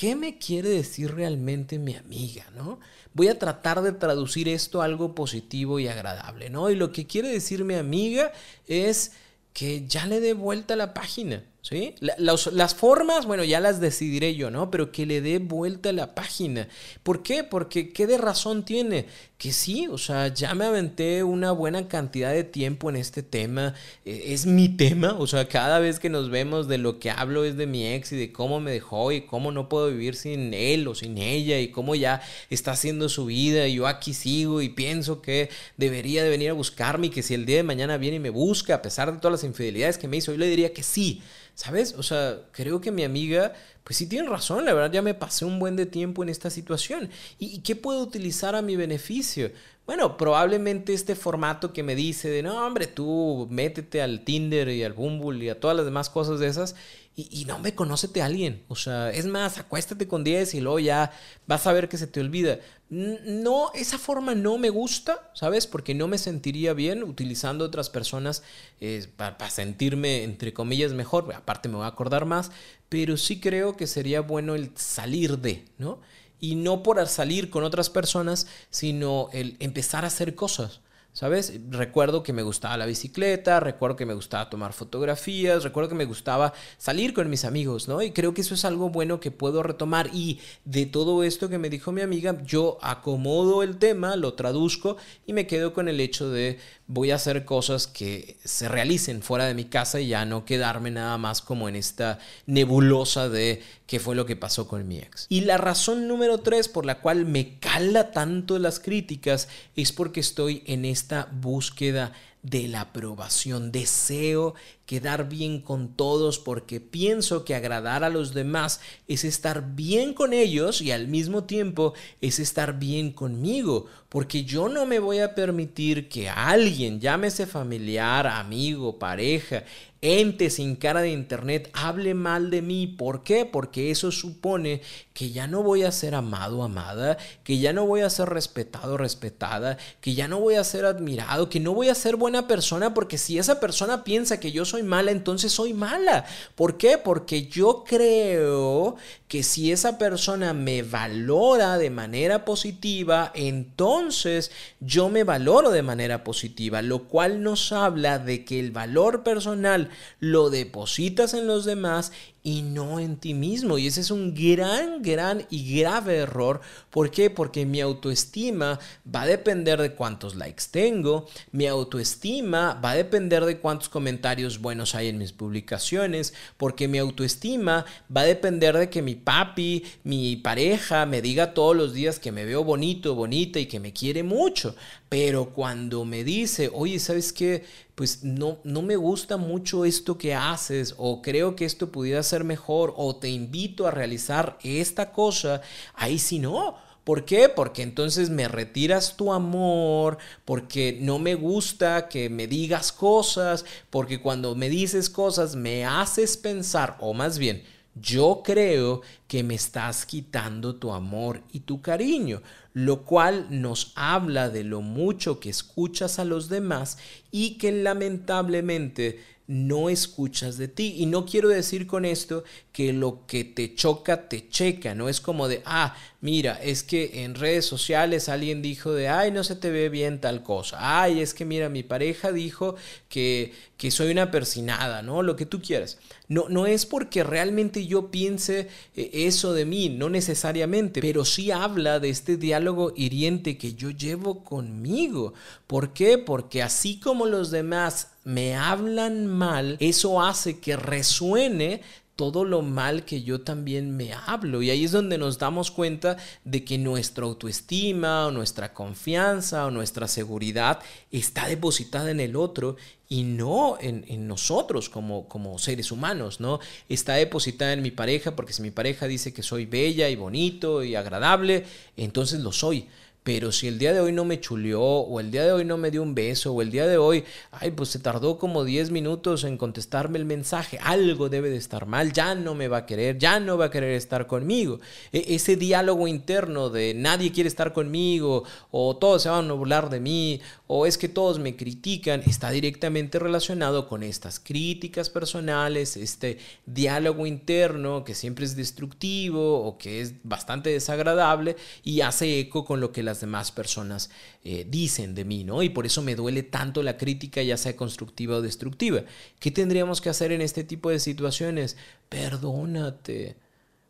¿qué 0.01 0.15
me 0.15 0.39
quiere 0.39 0.69
decir 0.69 1.13
realmente 1.13 1.77
mi 1.77 1.95
amiga, 1.95 2.43
no? 2.55 2.79
voy 3.13 3.27
a 3.27 3.37
tratar 3.37 3.83
de 3.83 3.91
traducir 3.91 4.47
esto 4.49 4.81
a 4.81 4.85
algo 4.85 5.13
positivo 5.13 5.79
y 5.79 5.87
agradable, 5.87 6.49
¿no? 6.49 6.71
Y 6.71 6.75
lo 6.75 6.91
que 6.91 7.05
quiere 7.05 7.29
decir 7.29 7.63
mi 7.63 7.75
amiga 7.75 8.31
es 8.67 9.11
que 9.53 9.85
ya 9.85 10.07
le 10.07 10.19
dé 10.19 10.33
vuelta 10.33 10.75
la 10.75 10.95
página. 10.95 11.43
¿Sí? 11.61 11.93
las 11.99 12.73
formas, 12.73 13.27
bueno, 13.27 13.43
ya 13.43 13.59
las 13.59 13.79
decidiré 13.79 14.33
yo, 14.33 14.49
¿no? 14.49 14.71
Pero 14.71 14.91
que 14.91 15.05
le 15.05 15.21
dé 15.21 15.37
vuelta 15.37 15.91
la 15.91 16.15
página. 16.15 16.67
¿Por 17.03 17.21
qué? 17.21 17.43
Porque 17.43 17.93
¿qué 17.93 18.07
de 18.07 18.17
razón 18.17 18.65
tiene? 18.65 19.05
Que 19.41 19.53
sí, 19.53 19.87
o 19.89 19.97
sea, 19.97 20.27
ya 20.27 20.53
me 20.53 20.65
aventé 20.65 21.23
una 21.23 21.51
buena 21.51 21.87
cantidad 21.87 22.31
de 22.31 22.43
tiempo 22.43 22.91
en 22.91 22.95
este 22.95 23.23
tema. 23.23 23.73
E, 24.05 24.33
es 24.33 24.45
mi 24.45 24.69
tema, 24.69 25.15
o 25.17 25.25
sea, 25.25 25.47
cada 25.47 25.79
vez 25.79 25.99
que 25.99 26.11
nos 26.11 26.29
vemos 26.29 26.67
de 26.67 26.77
lo 26.77 26.99
que 26.99 27.09
hablo 27.09 27.43
es 27.43 27.57
de 27.57 27.65
mi 27.65 27.87
ex 27.87 28.11
y 28.11 28.17
de 28.17 28.31
cómo 28.31 28.59
me 28.59 28.69
dejó 28.69 29.11
y 29.11 29.21
cómo 29.21 29.51
no 29.51 29.67
puedo 29.67 29.87
vivir 29.87 30.13
sin 30.13 30.53
él 30.53 30.87
o 30.87 30.93
sin 30.93 31.17
ella 31.17 31.59
y 31.59 31.71
cómo 31.71 31.95
ya 31.95 32.21
está 32.51 32.73
haciendo 32.73 33.09
su 33.09 33.25
vida 33.25 33.67
y 33.67 33.77
yo 33.77 33.87
aquí 33.87 34.13
sigo 34.13 34.61
y 34.61 34.69
pienso 34.69 35.23
que 35.23 35.49
debería 35.75 36.23
de 36.23 36.29
venir 36.29 36.51
a 36.51 36.53
buscarme 36.53 37.07
y 37.07 37.09
que 37.09 37.23
si 37.23 37.33
el 37.33 37.47
día 37.47 37.57
de 37.57 37.63
mañana 37.63 37.97
viene 37.97 38.17
y 38.17 38.19
me 38.19 38.29
busca 38.29 38.75
a 38.75 38.83
pesar 38.83 39.11
de 39.11 39.17
todas 39.17 39.41
las 39.41 39.43
infidelidades 39.43 39.97
que 39.97 40.07
me 40.07 40.17
hizo, 40.17 40.31
yo 40.31 40.37
le 40.37 40.49
diría 40.49 40.71
que 40.71 40.83
sí. 40.83 41.23
¿Sabes? 41.55 41.95
O 41.97 42.03
sea, 42.03 42.41
creo 42.51 42.79
que 42.79 42.91
mi 42.91 43.03
amiga, 43.03 43.53
pues 43.83 43.97
sí 43.97 44.07
tiene 44.07 44.29
razón, 44.29 44.65
la 44.65 44.73
verdad 44.73 44.91
ya 44.91 45.01
me 45.01 45.13
pasé 45.13 45.45
un 45.45 45.59
buen 45.59 45.75
de 45.75 45.85
tiempo 45.85 46.23
en 46.23 46.29
esta 46.29 46.49
situación. 46.49 47.09
¿Y, 47.39 47.59
qué 47.59 47.75
puedo 47.75 48.01
utilizar 48.01 48.55
a 48.55 48.61
mi 48.61 48.75
beneficio? 48.75 49.51
Bueno, 49.85 50.17
probablemente 50.17 50.93
este 50.93 51.15
formato 51.15 51.73
que 51.73 51.83
me 51.83 51.95
dice 51.95 52.29
de, 52.29 52.43
no, 52.43 52.65
hombre, 52.65 52.87
tú 52.87 53.47
métete 53.49 54.01
al 54.01 54.23
Tinder 54.23 54.69
y 54.69 54.83
al 54.83 54.93
Bumble 54.93 55.43
y 55.43 55.49
a 55.49 55.59
todas 55.59 55.75
las 55.75 55.85
demás 55.85 56.09
cosas 56.09 56.39
de 56.39 56.47
esas 56.47 56.75
y, 57.15 57.45
no 57.45 57.59
me 57.59 57.75
conócete 57.75 58.21
a 58.21 58.25
alguien. 58.25 58.63
O 58.67 58.75
sea, 58.75 59.11
es 59.11 59.25
más, 59.25 59.57
acuéstate 59.57 60.07
con 60.07 60.23
10 60.23 60.53
y 60.55 60.61
luego 60.61 60.79
ya 60.79 61.11
vas 61.45 61.67
a 61.67 61.73
ver 61.73 61.89
que 61.89 61.97
se 61.97 62.07
te 62.07 62.21
olvida. 62.21 62.59
No, 62.89 63.71
esa 63.73 63.97
forma 63.97 64.33
no 64.33 64.57
me 64.57 64.69
gusta, 64.69 65.29
¿sabes? 65.33 65.67
Porque 65.67 65.93
no 65.93 66.07
me 66.07 66.17
sentiría 66.17 66.73
bien 66.73 67.03
utilizando 67.03 67.65
otras 67.65 67.89
personas 67.89 68.43
eh, 68.79 69.05
para, 69.15 69.49
sentirme, 69.49 70.23
entre 70.23 70.53
comillas, 70.53 70.93
mejor. 70.93 71.33
Aparte 71.33 71.69
me 71.69 71.75
voy 71.75 71.85
a 71.85 71.87
acordar 71.87 72.25
más, 72.25 72.51
pero 72.91 73.15
sí 73.15 73.39
creo 73.39 73.77
que 73.77 73.87
sería 73.87 74.19
bueno 74.19 74.53
el 74.53 74.71
salir 74.75 75.37
de, 75.37 75.63
¿no? 75.77 76.01
Y 76.41 76.55
no 76.55 76.83
por 76.83 77.07
salir 77.07 77.49
con 77.49 77.63
otras 77.63 77.89
personas, 77.89 78.47
sino 78.69 79.29
el 79.31 79.55
empezar 79.61 80.03
a 80.03 80.07
hacer 80.07 80.35
cosas. 80.35 80.81
¿Sabes? 81.13 81.53
Recuerdo 81.69 82.23
que 82.23 82.31
me 82.31 82.41
gustaba 82.41 82.77
la 82.77 82.85
bicicleta, 82.85 83.59
recuerdo 83.59 83.97
que 83.97 84.05
me 84.05 84.13
gustaba 84.13 84.49
tomar 84.49 84.71
fotografías, 84.71 85.63
recuerdo 85.63 85.89
que 85.89 85.95
me 85.95 86.05
gustaba 86.05 86.53
salir 86.77 87.13
con 87.13 87.29
mis 87.29 87.43
amigos, 87.43 87.89
¿no? 87.89 88.01
Y 88.01 88.11
creo 88.11 88.33
que 88.33 88.39
eso 88.39 88.53
es 88.53 88.63
algo 88.63 88.89
bueno 88.89 89.19
que 89.19 89.29
puedo 89.29 89.61
retomar. 89.61 90.09
Y 90.13 90.39
de 90.63 90.85
todo 90.85 91.25
esto 91.25 91.49
que 91.49 91.57
me 91.57 91.69
dijo 91.69 91.91
mi 91.91 91.99
amiga, 91.99 92.41
yo 92.45 92.77
acomodo 92.81 93.61
el 93.61 93.77
tema, 93.77 94.15
lo 94.15 94.35
traduzco 94.35 94.95
y 95.27 95.33
me 95.33 95.47
quedo 95.47 95.73
con 95.73 95.89
el 95.89 95.99
hecho 95.99 96.29
de 96.29 96.59
voy 96.87 97.11
a 97.11 97.15
hacer 97.15 97.45
cosas 97.45 97.87
que 97.87 98.37
se 98.43 98.67
realicen 98.67 99.21
fuera 99.21 99.45
de 99.45 99.53
mi 99.53 99.65
casa 99.65 99.99
y 99.99 100.09
ya 100.09 100.25
no 100.25 100.45
quedarme 100.45 100.91
nada 100.91 101.17
más 101.17 101.41
como 101.41 101.69
en 101.69 101.75
esta 101.75 102.19
nebulosa 102.45 103.29
de 103.29 103.61
qué 103.85 103.99
fue 103.99 104.15
lo 104.15 104.25
que 104.25 104.35
pasó 104.35 104.67
con 104.67 104.87
mi 104.87 104.99
ex. 104.99 105.25
Y 105.29 105.41
la 105.41 105.57
razón 105.57 106.07
número 106.07 106.39
tres 106.39 106.67
por 106.67 106.85
la 106.85 106.99
cual 106.99 107.25
me 107.25 107.59
cala 107.59 108.11
tanto 108.11 108.59
las 108.59 108.79
críticas 108.79 109.47
es 109.75 109.91
porque 109.91 110.19
estoy 110.19 110.63
en 110.65 110.85
esta 111.01 111.27
búsqueda 111.31 112.11
de 112.43 112.67
la 112.67 112.81
aprobación. 112.81 113.71
Deseo 113.71 114.55
quedar 114.85 115.29
bien 115.29 115.61
con 115.61 115.95
todos 115.95 116.37
porque 116.37 116.81
pienso 116.81 117.45
que 117.45 117.55
agradar 117.55 118.03
a 118.03 118.09
los 118.09 118.33
demás 118.33 118.81
es 119.07 119.23
estar 119.23 119.75
bien 119.75 120.13
con 120.13 120.33
ellos 120.33 120.81
y 120.81 120.91
al 120.91 121.07
mismo 121.07 121.45
tiempo 121.45 121.93
es 122.19 122.39
estar 122.39 122.77
bien 122.77 123.11
conmigo. 123.11 123.85
Porque 124.09 124.43
yo 124.43 124.67
no 124.67 124.85
me 124.85 124.99
voy 124.99 125.19
a 125.19 125.33
permitir 125.33 126.09
que 126.09 126.27
alguien, 126.27 126.99
llámese 126.99 127.47
familiar, 127.47 128.27
amigo, 128.27 128.99
pareja, 128.99 129.63
ente 130.01 130.49
sin 130.49 130.75
cara 130.75 131.01
de 131.01 131.11
internet 131.11 131.69
hable 131.73 132.13
mal 132.13 132.49
de 132.49 132.61
mí. 132.61 132.87
¿Por 132.87 133.23
qué? 133.23 133.45
Porque 133.45 133.91
eso 133.91 134.11
supone 134.11 134.81
que 135.13 135.31
ya 135.31 135.47
no 135.47 135.63
voy 135.63 135.83
a 135.83 135.91
ser 135.91 136.15
amado, 136.15 136.63
amada, 136.63 137.17
que 137.43 137.59
ya 137.59 137.71
no 137.71 137.85
voy 137.85 138.01
a 138.01 138.09
ser 138.09 138.27
respetado, 138.29 138.97
respetada, 138.97 139.77
que 140.01 140.15
ya 140.15 140.27
no 140.27 140.39
voy 140.39 140.55
a 140.55 140.63
ser 140.63 140.85
admirado, 140.85 141.49
que 141.49 141.59
no 141.59 141.73
voy 141.73 141.89
a 141.89 141.95
ser 141.95 142.17
buena 142.31 142.47
persona, 142.47 142.93
porque 142.93 143.17
si 143.17 143.37
esa 143.37 143.59
persona 143.59 144.05
piensa 144.05 144.39
que 144.39 144.53
yo 144.53 144.63
soy 144.63 144.83
mala, 144.83 145.11
entonces 145.11 145.51
soy 145.51 145.73
mala. 145.73 146.23
¿Por 146.55 146.77
qué? 146.77 146.97
Porque 146.97 147.47
yo 147.47 147.83
creo 147.85 148.95
que 149.27 149.43
si 149.43 149.73
esa 149.73 149.97
persona 149.97 150.53
me 150.53 150.81
valora 150.81 151.77
de 151.77 151.89
manera 151.89 152.45
positiva, 152.45 153.33
entonces 153.35 154.49
yo 154.79 155.09
me 155.09 155.25
valoro 155.25 155.71
de 155.71 155.81
manera 155.81 156.23
positiva, 156.23 156.81
lo 156.81 157.09
cual 157.09 157.43
nos 157.43 157.73
habla 157.73 158.17
de 158.17 158.45
que 158.45 158.61
el 158.61 158.71
valor 158.71 159.23
personal 159.23 159.89
lo 160.21 160.49
depositas 160.49 161.33
en 161.33 161.47
los 161.47 161.65
demás 161.65 162.13
y 162.43 162.63
no 162.63 162.99
en 162.99 163.17
ti 163.17 163.33
mismo. 163.33 163.77
Y 163.77 163.87
ese 163.87 164.01
es 164.01 164.11
un 164.11 164.33
gran, 164.33 165.01
gran 165.01 165.45
y 165.49 165.79
grave 165.79 166.17
error. 166.17 166.61
¿Por 166.89 167.11
qué? 167.11 167.29
Porque 167.29 167.65
mi 167.65 167.81
autoestima 167.81 168.79
va 169.13 169.23
a 169.23 169.27
depender 169.27 169.81
de 169.81 169.93
cuántos 169.93 170.35
likes 170.35 170.65
tengo, 170.71 171.27
mi 171.51 171.67
autoestima 171.67 172.79
va 172.83 172.91
a 172.91 172.95
depender 172.95 173.45
de 173.45 173.59
cuántos 173.59 173.89
comentarios 173.89 174.59
buenos 174.59 174.95
hay 174.95 175.07
en 175.07 175.17
mis 175.17 175.31
publicaciones, 175.31 176.33
porque 176.57 176.87
mi 176.87 176.97
autoestima 176.97 177.85
va 178.15 178.21
a 178.21 178.25
depender 178.25 178.77
de 178.77 178.89
que 178.89 179.01
mi 179.01 179.15
papi, 179.15 179.83
mi 180.03 180.35
pareja 180.35 181.05
me 181.05 181.21
diga 181.21 181.53
todos 181.53 181.75
los 181.75 181.93
días 181.93 182.19
que 182.19 182.31
me 182.31 182.45
veo 182.45 182.63
bonito, 182.63 183.15
bonita 183.15 183.59
y 183.59 183.67
que 183.67 183.79
me 183.79 183.93
quiere 183.93 184.23
mucho. 184.23 184.75
Pero 185.09 185.49
cuando 185.49 186.05
me 186.05 186.23
dice, 186.23 186.71
oye, 186.73 186.97
¿sabes 186.97 187.33
qué? 187.33 187.65
Pues 188.01 188.23
no, 188.23 188.57
no 188.63 188.81
me 188.81 188.95
gusta 188.95 189.37
mucho 189.37 189.85
esto 189.85 190.17
que 190.17 190.33
haces 190.33 190.95
o 190.97 191.21
creo 191.21 191.55
que 191.55 191.65
esto 191.65 191.91
pudiera 191.91 192.23
ser 192.23 192.43
mejor 192.43 192.95
o 192.97 193.15
te 193.15 193.29
invito 193.29 193.85
a 193.85 193.91
realizar 193.91 194.57
esta 194.63 195.11
cosa, 195.11 195.61
ahí 195.93 196.17
sí 196.17 196.39
no. 196.39 196.77
¿Por 197.03 197.25
qué? 197.25 197.47
Porque 197.47 197.83
entonces 197.83 198.31
me 198.31 198.47
retiras 198.47 199.17
tu 199.17 199.31
amor, 199.31 200.17
porque 200.45 200.97
no 200.99 201.19
me 201.19 201.35
gusta 201.35 202.09
que 202.09 202.27
me 202.31 202.47
digas 202.47 202.91
cosas, 202.91 203.65
porque 203.91 204.19
cuando 204.19 204.55
me 204.55 204.67
dices 204.67 205.07
cosas 205.07 205.55
me 205.55 205.85
haces 205.85 206.37
pensar, 206.37 206.97
o 207.01 207.13
más 207.13 207.37
bien, 207.37 207.61
yo 207.95 208.41
creo 208.43 209.01
que 209.27 209.43
me 209.43 209.55
estás 209.55 210.05
quitando 210.05 210.75
tu 210.75 210.93
amor 210.93 211.41
y 211.51 211.61
tu 211.61 211.81
cariño, 211.81 212.41
lo 212.73 213.03
cual 213.03 213.47
nos 213.49 213.91
habla 213.95 214.49
de 214.49 214.63
lo 214.63 214.81
mucho 214.81 215.39
que 215.39 215.49
escuchas 215.49 216.17
a 216.17 216.25
los 216.25 216.47
demás 216.47 216.97
y 217.31 217.57
que 217.57 217.71
lamentablemente 217.71 219.19
no 219.51 219.89
escuchas 219.89 220.57
de 220.57 220.69
ti. 220.69 220.95
Y 220.99 221.07
no 221.07 221.25
quiero 221.25 221.49
decir 221.49 221.85
con 221.85 222.05
esto 222.05 222.45
que 222.71 222.93
lo 222.93 223.25
que 223.27 223.43
te 223.43 223.75
choca 223.75 224.29
te 224.29 224.47
checa, 224.47 224.95
no 224.95 225.09
es 225.09 225.19
como 225.19 225.49
de, 225.49 225.61
ah, 225.65 225.93
mira, 226.21 226.53
es 226.63 226.83
que 226.83 227.23
en 227.25 227.35
redes 227.35 227.65
sociales 227.65 228.29
alguien 228.29 228.61
dijo 228.61 228.93
de, 228.93 229.09
ay, 229.09 229.29
no 229.31 229.43
se 229.43 229.57
te 229.57 229.69
ve 229.69 229.89
bien 229.89 230.21
tal 230.21 230.41
cosa, 230.41 230.77
ay, 230.79 231.19
es 231.19 231.33
que 231.33 231.43
mira, 231.43 231.67
mi 231.67 231.83
pareja 231.83 232.31
dijo 232.31 232.75
que, 233.09 233.53
que 233.75 233.91
soy 233.91 234.11
una 234.11 234.31
persinada, 234.31 235.01
¿no? 235.01 235.21
Lo 235.21 235.35
que 235.35 235.45
tú 235.45 235.61
quieras. 235.61 235.97
No, 236.29 236.47
no 236.47 236.65
es 236.65 236.85
porque 236.85 237.25
realmente 237.25 237.85
yo 237.85 238.09
piense 238.09 238.69
eh, 238.95 239.09
eso 239.13 239.53
de 239.53 239.65
mí, 239.65 239.89
no 239.89 240.09
necesariamente, 240.09 241.01
pero 241.01 241.25
sí 241.25 241.51
habla 241.51 241.99
de 241.99 242.09
este 242.09 242.37
diálogo 242.37 242.93
hiriente 242.95 243.57
que 243.57 243.73
yo 243.73 243.89
llevo 243.89 244.45
conmigo. 244.45 245.33
¿Por 245.67 245.91
qué? 245.91 246.17
Porque 246.17 246.63
así 246.63 247.01
como 247.01 247.25
los 247.25 247.51
demás 247.51 248.10
me 248.23 248.55
hablan 248.55 249.27
mal, 249.27 249.77
eso 249.79 250.21
hace 250.21 250.59
que 250.59 250.75
resuene 250.75 251.81
todo 252.21 252.45
lo 252.45 252.61
mal 252.61 253.03
que 253.03 253.23
yo 253.23 253.41
también 253.41 253.97
me 253.97 254.13
hablo. 254.13 254.61
Y 254.61 254.69
ahí 254.69 254.83
es 254.83 254.91
donde 254.91 255.17
nos 255.17 255.39
damos 255.39 255.71
cuenta 255.71 256.17
de 256.43 256.63
que 256.63 256.77
nuestra 256.77 257.25
autoestima 257.25 258.27
o 258.27 258.31
nuestra 258.31 258.75
confianza 258.75 259.65
o 259.65 259.71
nuestra 259.71 260.07
seguridad 260.07 260.79
está 261.09 261.47
depositada 261.47 262.11
en 262.11 262.19
el 262.19 262.35
otro 262.35 262.75
y 263.09 263.23
no 263.23 263.77
en, 263.81 264.27
nosotros 264.27 264.87
como, 264.87 265.27
como 265.27 265.57
seres 265.57 265.91
humanos, 265.91 266.39
¿no? 266.39 266.59
Está 266.89 267.15
depositada 267.15 267.73
en 267.73 267.81
mi 267.81 267.89
pareja 267.89 268.35
porque 268.35 268.53
si 268.53 268.61
mi 268.61 268.71
pareja 268.71 269.07
dice 269.07 269.33
que 269.33 269.41
soy 269.41 269.65
bella 269.65 270.07
y 270.07 270.15
bonito 270.15 270.83
y 270.83 270.93
agradable, 270.93 271.65
entonces 271.97 272.41
lo 272.41 272.51
soy. 272.51 272.87
Pero 273.23 273.51
si 273.51 273.67
el 273.67 273.77
día 273.77 273.93
de 273.93 273.99
hoy 273.99 274.11
no 274.11 274.25
me 274.25 274.39
chuleó, 274.39 274.81
o 274.81 275.19
el 275.19 275.29
día 275.29 275.43
de 275.43 275.51
hoy 275.51 275.63
no 275.63 275.77
me 275.77 275.91
dio 275.91 276.01
un 276.01 276.15
beso, 276.15 276.53
o 276.53 276.61
el 276.63 276.71
día 276.71 276.87
de 276.87 276.97
hoy, 276.97 277.23
ay, 277.51 277.69
pues 277.69 277.89
se 277.89 277.99
tardó 277.99 278.39
como 278.39 278.63
10 278.63 278.89
minutos 278.89 279.43
en 279.43 279.57
contestarme 279.57 280.17
el 280.17 280.25
mensaje, 280.25 280.79
algo 280.81 281.29
debe 281.29 281.51
de 281.51 281.57
estar 281.57 281.85
mal, 281.85 282.13
ya 282.13 282.33
no 282.33 282.55
me 282.55 282.67
va 282.67 282.77
a 282.77 282.85
querer, 282.87 283.19
ya 283.19 283.39
no 283.39 283.59
va 283.59 283.65
a 283.65 283.69
querer 283.69 283.93
estar 283.93 284.25
conmigo. 284.25 284.79
E 285.11 285.35
ese 285.35 285.55
diálogo 285.55 286.07
interno 286.07 286.71
de 286.71 286.95
nadie 286.95 287.31
quiere 287.31 287.47
estar 287.47 287.73
conmigo, 287.73 288.43
o 288.71 288.97
todos 288.97 289.21
se 289.21 289.29
van 289.29 289.51
a 289.51 289.53
burlar 289.53 289.91
de 289.91 289.99
mí, 289.99 290.41
o 290.65 290.87
es 290.87 290.97
que 290.97 291.07
todos 291.07 291.37
me 291.37 291.55
critican, 291.55 292.23
está 292.25 292.49
directamente 292.49 293.19
relacionado 293.19 293.87
con 293.87 294.01
estas 294.01 294.39
críticas 294.39 295.11
personales, 295.11 295.95
este 295.95 296.39
diálogo 296.65 297.27
interno 297.27 298.03
que 298.03 298.15
siempre 298.15 298.45
es 298.45 298.55
destructivo 298.55 299.63
o 299.63 299.77
que 299.77 300.01
es 300.01 300.15
bastante 300.23 300.71
desagradable 300.71 301.55
y 301.83 302.01
hace 302.01 302.39
eco 302.39 302.65
con 302.65 302.79
lo 302.79 302.91
que 302.91 303.03
la 303.03 303.10
las 303.11 303.21
demás 303.21 303.51
personas 303.51 304.09
eh, 304.43 304.65
dicen 304.67 305.13
de 305.15 305.25
mí, 305.25 305.43
¿no? 305.43 305.61
Y 305.63 305.69
por 305.69 305.85
eso 305.85 306.01
me 306.01 306.15
duele 306.15 306.43
tanto 306.43 306.81
la 306.81 306.97
crítica, 306.97 307.43
ya 307.43 307.57
sea 307.57 307.75
constructiva 307.75 308.37
o 308.37 308.41
destructiva. 308.41 309.03
¿Qué 309.39 309.51
tendríamos 309.51 310.01
que 310.01 310.09
hacer 310.09 310.31
en 310.31 310.41
este 310.41 310.63
tipo 310.63 310.89
de 310.89 310.99
situaciones? 310.99 311.77
Perdónate 312.09 313.35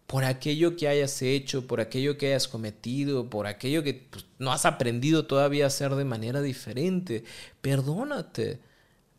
por 0.08 0.26
aquello 0.26 0.76
que 0.76 0.88
hayas 0.88 1.22
hecho, 1.22 1.68
por 1.68 1.80
aquello 1.80 2.18
que 2.18 2.28
hayas 2.28 2.48
cometido, 2.48 3.30
por 3.30 3.48
aquello 3.48 3.84
que 3.84 3.94
pues, 3.94 4.26
no 4.40 4.52
has 4.52 4.66
aprendido 4.66 5.26
todavía 5.26 5.64
a 5.64 5.68
hacer 5.68 5.96
de 5.96 6.04
manera 6.04 6.42
diferente. 6.42 7.24
Perdónate, 7.62 8.60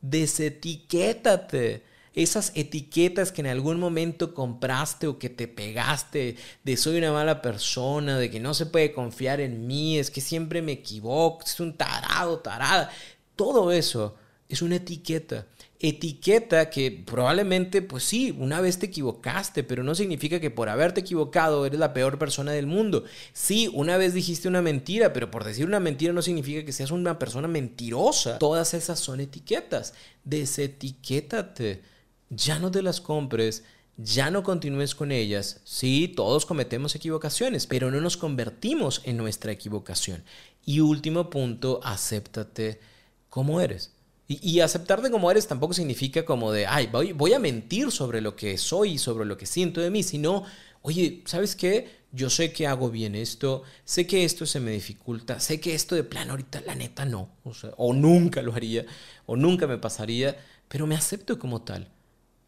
desetiquétate 0.03 1.83
esas 2.15 2.53
etiquetas 2.55 3.33
que 3.33 3.41
en 3.41 3.47
algún 3.47 3.81
momento 3.81 4.35
compraste 4.35 5.07
o 5.07 5.19
que 5.19 5.31
te 5.31 5.49
pegaste 5.49 6.37
de 6.63 6.77
soy 6.77 6.99
una 6.99 7.13
mala 7.13 7.41
persona, 7.41 8.19
de 8.19 8.31
que 8.31 8.41
no 8.41 8.55
se 8.55 8.67
puede 8.67 8.93
confiar 8.93 9.41
en 9.41 9.67
mí, 9.67 9.99
es 9.99 10.11
que 10.11 10.21
siempre 10.21 10.63
me 10.63 10.73
equivoco, 10.73 11.45
es 11.45 11.59
un 11.61 11.77
tarado, 11.77 12.41
tarada. 12.41 12.91
Todo 13.37 13.73
eso 13.73 14.17
es 14.49 14.61
una 14.61 14.77
etiqueta. 14.77 15.47
Etiqueta 15.81 16.69
que 16.71 16.91
probablemente, 16.93 17.81
pues 17.81 18.05
sí, 18.05 18.37
una 18.39 18.61
vez 18.61 18.79
te 18.79 18.87
equivocaste, 18.87 19.65
pero 19.65 19.83
no 19.83 19.95
significa 19.95 20.39
que 20.39 20.51
por 20.51 20.69
haberte 20.69 21.01
equivocado 21.01 21.65
eres 21.65 21.81
la 21.81 21.95
peor 21.95 22.19
persona 22.19 22.53
del 22.53 22.67
mundo. 22.67 23.05
Sí, 23.33 23.69
una 23.73 23.97
vez 23.97 24.13
dijiste 24.13 24.47
una 24.47 24.63
mentira, 24.63 25.13
pero 25.13 25.31
por 25.31 25.43
decir 25.43 25.65
una 25.65 25.81
mentira 25.81 26.13
no 26.13 26.23
significa 26.23 26.65
que 26.65 26.73
seas 26.73 26.91
una 26.91 27.19
persona 27.19 27.49
mentirosa. 27.49 28.39
Todas 28.39 28.75
esas 28.75 29.01
son 29.01 29.21
etiquetas. 29.21 29.95
Desetiquétate. 30.23 31.92
Ya 32.35 32.59
no 32.59 32.71
te 32.71 32.83
las 32.83 33.01
compres 33.01 33.63
ya 33.97 34.31
no 34.31 34.43
continúes 34.43 34.95
con 34.95 35.13
ellas. 35.13 35.61
Sí, 35.65 36.13
todos 36.15 36.47
cometemos 36.47 36.95
equivocaciones, 36.95 37.67
pero 37.67 37.91
no 37.91 38.01
nos 38.01 38.17
convertimos 38.17 39.03
en 39.05 39.17
nuestra 39.17 39.53
equivocación. 39.53 40.25
Y 40.65 40.81
último 40.81 41.29
punto, 41.31 41.81
acéptate 41.83 42.81
como 43.29 43.61
eres. 43.61 43.93
Y, 44.29 44.61
aceptarte 44.61 45.11
como 45.11 45.31
eres 45.31 45.47
tampoco 45.47 45.75
significa 45.75 46.25
como 46.25 46.53
de, 46.53 46.67
ay, 46.67 46.87
voy, 46.87 47.13
voy 47.13 47.35
a 47.35 47.39
mentir 47.39 47.91
sobre 47.91 48.23
lo 48.23 48.35
que 48.35 48.57
soy 48.57 48.93
y 48.93 48.99
sobre 48.99 49.27
lo 49.27 49.37
que 49.37 49.45
siento 49.45 49.83
de 49.83 49.91
mí, 49.91 50.03
sino, 50.03 50.45
oye, 50.81 51.23
¿sabes 51.27 51.55
qué? 51.55 52.03
Yo 52.13 52.31
sé 52.31 52.51
que 52.51 52.67
hago 52.67 52.89
bien 52.89 53.15
esto, 53.15 53.63
sé 53.85 54.07
que 54.07 54.25
esto 54.25 54.47
se 54.47 54.61
me 54.61 54.71
dificulta, 54.71 55.39
sé 55.39 55.61
que 55.61 55.75
esto 55.75 55.95
de 55.95 56.05
plano 56.05 56.31
ahorita 56.31 56.63
la 56.63 56.75
neta 56.75 57.05
no, 57.05 57.29
o, 57.45 57.53
o 57.77 57.93
nunca 57.93 58.41
lo 58.41 58.55
haría, 58.55 58.87
o 59.27 59.37
nunca 59.37 59.67
me 59.67 59.77
pasaría, 59.77 60.39
pero 60.69 60.87
me 60.87 60.95
acepto 60.95 61.39
como 61.39 61.61
tal 61.61 61.91